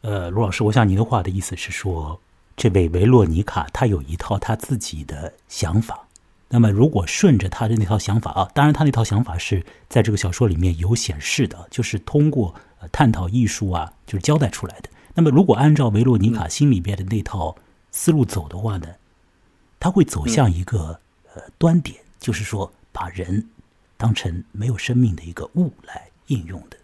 [0.00, 2.20] 呃，卢老师，我想您的话的意思是说。
[2.60, 6.07] 这位维洛尼卡，他有一套他自己的想法。
[6.50, 12.54] 那么，如果顺着他的那套想法啊，当然他那套想法是在这个小说里面有显示的，就是通过
[12.90, 14.88] 探讨艺术啊，就是交代出来的。
[15.14, 17.54] 那么，如果按照维洛尼卡心里边的那套
[17.90, 18.86] 思路走的话呢，
[19.78, 20.98] 他会走向一个
[21.34, 23.46] 呃端点，就是说把人
[23.96, 26.78] 当成没有生命的一个物来应用的，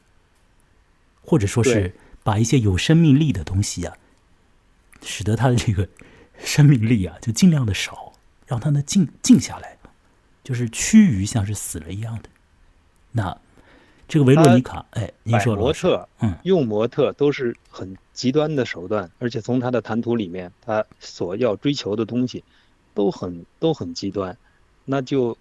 [1.23, 3.97] 或者说是把一些有生命力的东西啊。
[5.01, 5.87] 使得他的这个
[6.39, 8.14] 生命力啊，就尽量的少，
[8.47, 9.77] 让他呢静静下来，
[10.43, 12.29] 就是趋于像是死了一样的。
[13.13, 13.37] 那
[14.09, 22.45] 这个维罗妮卡，哎，您说模特，嗯，用模特都是很极端的手段，而且从他的谈吐里面，他所要追求的东西
[22.95, 24.37] 都很都很极端，
[24.85, 25.37] 那就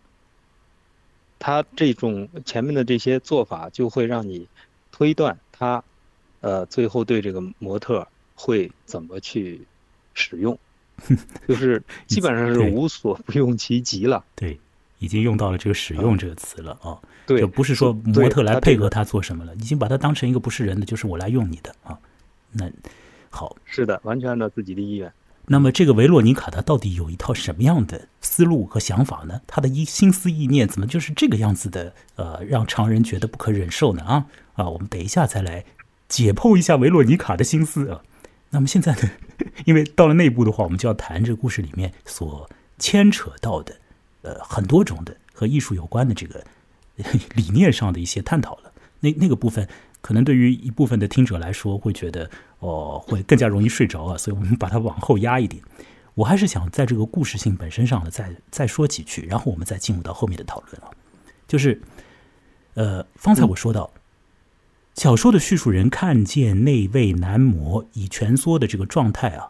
[1.39, 4.47] 他这种前面的这些做法，就会让你
[4.91, 5.84] 推断他，
[6.41, 8.08] 呃，最后对这个模特。
[8.36, 9.62] 会怎么去
[10.16, 10.58] 使用？
[11.47, 14.24] 就是基本上是无所不用其极了。
[14.36, 14.60] 对，
[14.99, 16.97] 已经用到了这个“使用”这个词了啊。
[17.26, 21.97] 对，就不是说模特来配合他做什么了，已经把他当成一个不是人的，就是我来用你的啊。
[22.51, 22.70] 那
[23.30, 25.12] 好，是的，完全按照自己的意愿。
[25.45, 29.41] 那么这个维洛尼卡他到底有一套什么样的思路和想法呢？
[29.45, 31.93] 他的一心思意念怎么就是这个样子的？
[32.16, 34.04] 呃，让常人觉得不可忍受呢？
[34.04, 34.26] 啊
[34.56, 35.66] 啊，我们等一下再来
[36.08, 38.01] 解剖一下维洛尼卡的心思啊。
[38.54, 39.10] 那么现在呢？
[39.66, 42.47] 因为到了内部的话，我们就要谈这个故事里面所
[42.78, 43.76] 牵扯到的，
[44.22, 46.45] 呃，很多种的和艺术有关的这个
[47.34, 48.72] 理念上的一些探讨了。
[48.99, 49.68] 那那个部分，
[50.01, 52.30] 可能对于一部分的听者来说，会觉得
[52.60, 55.62] 哦，会更加容易睡着啊，所以我们把它往后压一点。
[56.14, 60.91] 我还是想在这个故事性本身上呢，再再说几句，然后我们再进入到后面的讨论啊。
[61.47, 61.82] 就是，
[62.76, 63.89] 呃，方才我说到，
[64.96, 69.50] 小说的叙述人看见那位男模以蜷缩的这个状态啊，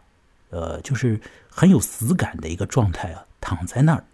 [0.50, 4.04] 呃，就是很有死感的一个状态啊，躺在那儿，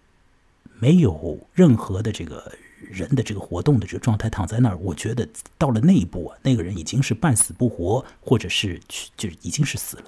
[0.79, 4.77] 没有任何的这个人的这个活动的这个状态躺在那儿。
[4.77, 5.27] 我觉得
[5.57, 10.03] 到了那一步啊，那个人已经是半死不活，或者是去就是已经是死了。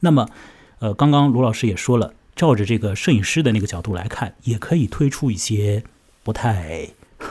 [0.00, 0.28] 那么。
[0.80, 5.82] 呃，刚刚罗老师也说了，照着这个摄影师的那个角度来看，也可以推出一些
[6.22, 6.86] 不太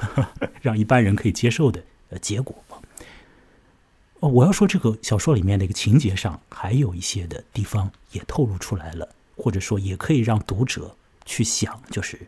[0.62, 2.56] 让一般人可以接受的呃结果。
[4.30, 10.96] 我要说这个小说里面的一个情节上，还有一些的地方也透露出来了，或者说也可以让读者
[11.26, 12.28] 去想，就是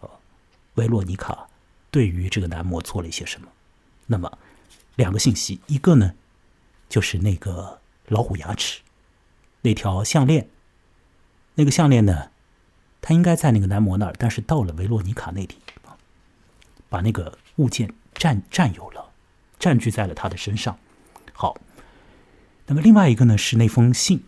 [0.00, 0.08] 呃，
[0.74, 1.46] 维洛妮卡
[1.90, 3.48] 对于这个男模做了一些什么。
[4.06, 4.38] 那么
[4.96, 6.14] 两个信息，一个呢
[6.88, 8.80] 就是那个老虎牙齿，
[9.62, 10.48] 那条项链。
[11.56, 12.30] 那个项链呢？
[13.00, 15.58] 它应该在那个男模那儿，但是到了维洛妮卡那里，
[16.88, 19.12] 把那个物件占占有了，
[19.58, 20.78] 占据在了他的身上。
[21.34, 21.56] 好，
[22.66, 24.22] 那么另外一个呢是那封信，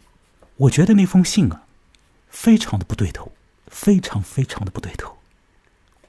[0.57, 1.63] 我觉得那封信啊，
[2.29, 3.33] 非常的不对头，
[3.69, 5.17] 非常非常的不对头。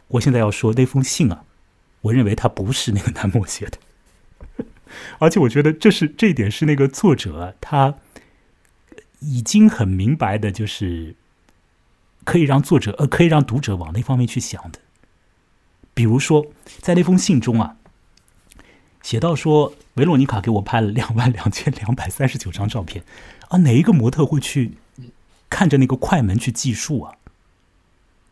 [0.10, 1.46] 我现在要说那封信啊，
[2.02, 3.78] 我认为它不是那个男模写的，
[5.20, 7.96] 而且我觉得这是这一点是那个作者他。
[9.20, 11.16] 已经很明白的，就是
[12.24, 14.78] 可以让作者呃，可以让读者往那方面去想的。
[15.96, 16.46] 比如说，
[16.82, 17.77] 在那封信中啊，
[19.08, 23.06] 写到说维罗妮卡给我拍了两万两千两百三十九张照片，
[23.48, 24.74] 啊，哪一个模特会去
[25.50, 27.16] 看着那个快门去计数啊？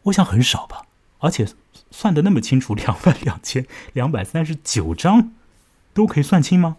[0.01, 0.85] 我想很少吧，
[1.19, 1.47] 而且
[1.91, 5.31] 算的那么清楚，两万两千两百三十九张
[5.93, 6.75] 都可以算清吗？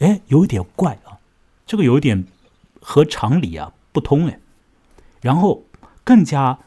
[0.00, 1.22] 哎，有一点怪啊，
[1.68, 2.26] 这个有一点。
[2.86, 4.38] 和常理啊不通哎，
[5.22, 5.62] 然后
[6.04, 6.58] 更加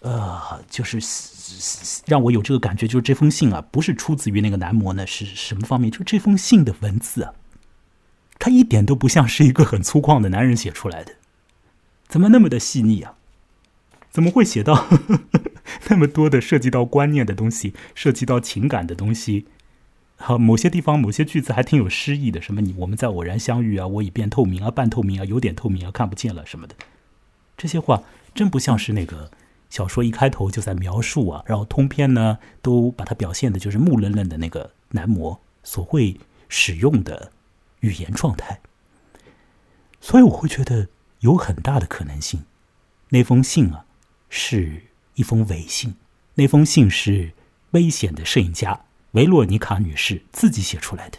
[0.00, 0.98] 呃，就是
[2.06, 5.90] 让我有这个感觉，就是这封信啊，不是出自于那个男模呢，是什么方面？
[5.90, 7.34] 就这封信的文字啊，
[8.38, 11.14] 它一点都不像是一个很粗犷的男人写出来的，
[12.08, 13.14] 怎么那么的细腻啊？
[14.10, 14.88] 怎么会写到
[15.88, 19.46] 那么多的涉及到观念的东西，涉及到情感的东西？
[20.16, 26.74] 好，某些地方某些句子还挺有诗意的，什么你我们在偶然相遇啊，我已变透明啊，半透明啊，有点透明啊，看不见了什么的，
[27.56, 28.02] 这些话
[28.34, 29.30] 真不像是那个
[29.70, 37.32] 小说一开头就在描述啊，然后通篇呢都把它表现的就是木愣愣的那个男模所会使用的
[37.80, 38.60] 语言状态，
[40.00, 40.88] 所以我会觉得
[41.20, 42.42] 有很大的可能性，
[43.10, 43.84] 那封信啊
[44.28, 44.82] 是
[45.14, 45.94] 一封伪信，
[46.34, 47.32] 那封信是
[47.70, 48.84] 危险的摄影家。
[49.12, 51.18] 维洛尼卡女士自己写出来的，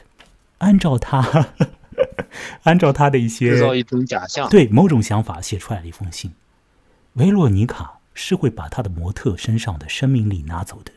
[0.59, 1.49] 按照她，
[2.63, 6.31] 按照她的一些制造一种假象，对某种想法写出来的一封信。
[7.13, 10.91] 维洛尼卡是会把他的模特身上的生命力拿走的，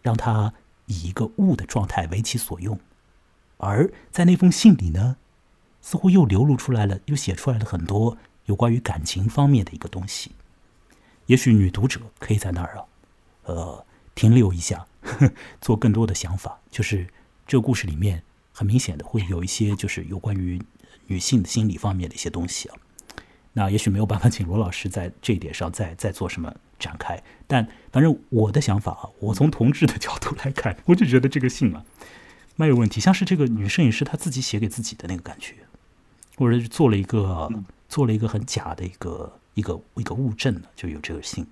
[0.00, 0.54] 让他
[0.86, 2.78] 以一个物的状态为其所用。
[3.58, 5.16] 而在那封信里呢，
[5.80, 10.32] 似乎又流露出来了，又写出来了很多有关于感情方面的一个东西。
[11.26, 12.84] 也许女读者可以在那儿啊，
[13.44, 14.86] 呃，停留一下。
[15.60, 17.08] 做更多的想法，就是
[17.44, 20.62] 这个故事里面很明显的会有一些，就是有关于
[21.08, 22.76] 女性的心理方面的一些东西啊。
[23.52, 31.84] 那也许没有办法请罗老师在这一点上再再做什么展开，但反正我的想法啊，我从同志的角度来看，我就觉得这个信啊
[32.56, 35.54] 蛮有问题，像是这个女摄影师她自己写给自己的那个感觉，
[36.36, 37.50] 或者是做了一个
[37.88, 41.46] 做了一个很假的一个一个一个物证呢，就有这个信，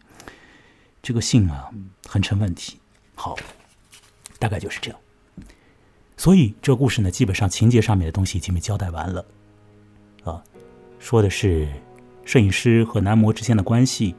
[1.02, 1.70] 这个信啊
[2.06, 2.78] 很成问题。
[3.14, 3.36] 好，
[4.38, 4.98] 大概就是这样。
[6.16, 9.24] 所以这个故事呢，基本上情节上面的东西已经被交代完了。
[10.24, 10.42] 啊，
[10.98, 11.68] 说的是
[12.24, 14.14] 摄影师和男模之间的关系。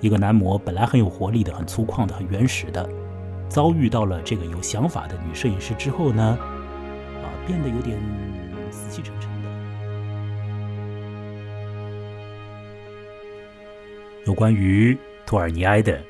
[0.00, 2.88] 一个男模本来很有活力的、很粗犷的、很原始的，
[3.48, 6.38] 遭遇到了这个有想法的女摄影师之后呢，
[7.22, 7.98] 啊，变得有点
[8.70, 9.48] 死气沉沉的。
[14.26, 14.96] 有关于
[15.26, 16.00] 托尔尼埃的。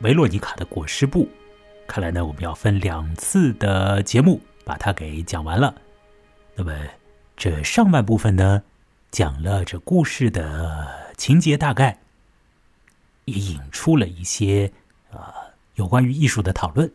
[0.00, 1.26] 维洛尼卡的裹尸布，
[1.86, 5.74] 看来呢，我们要分两次的节目把它给讲完了。
[6.54, 6.74] 那么
[7.38, 8.62] 这上半部分呢，
[9.14, 12.00] 讲了这故事的情节大概，
[13.26, 14.72] 也引出了一些
[15.12, 16.92] 啊有关于艺术的讨论。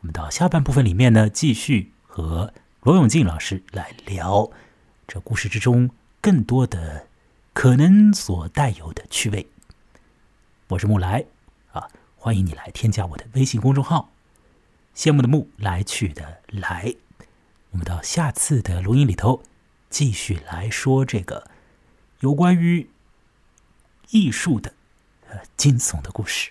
[0.00, 4.50] 我们到下半部分里面呢，继续和罗永进老师来聊
[5.06, 5.90] 这故事之中
[6.22, 7.06] 更多的
[7.52, 9.46] 可能所带有的趣味。
[10.68, 11.26] 我是木来
[11.72, 11.86] 啊。
[12.16, 14.10] 欢迎你来添加我的微信公众号，
[14.96, 16.94] 羡慕的慕来去的来，
[17.72, 19.42] 我们到下次的录音里头
[19.90, 21.50] 继续来说这个
[22.20, 22.88] 有关于
[24.10, 24.74] 艺术的
[25.28, 26.50] 呃惊悚的故事。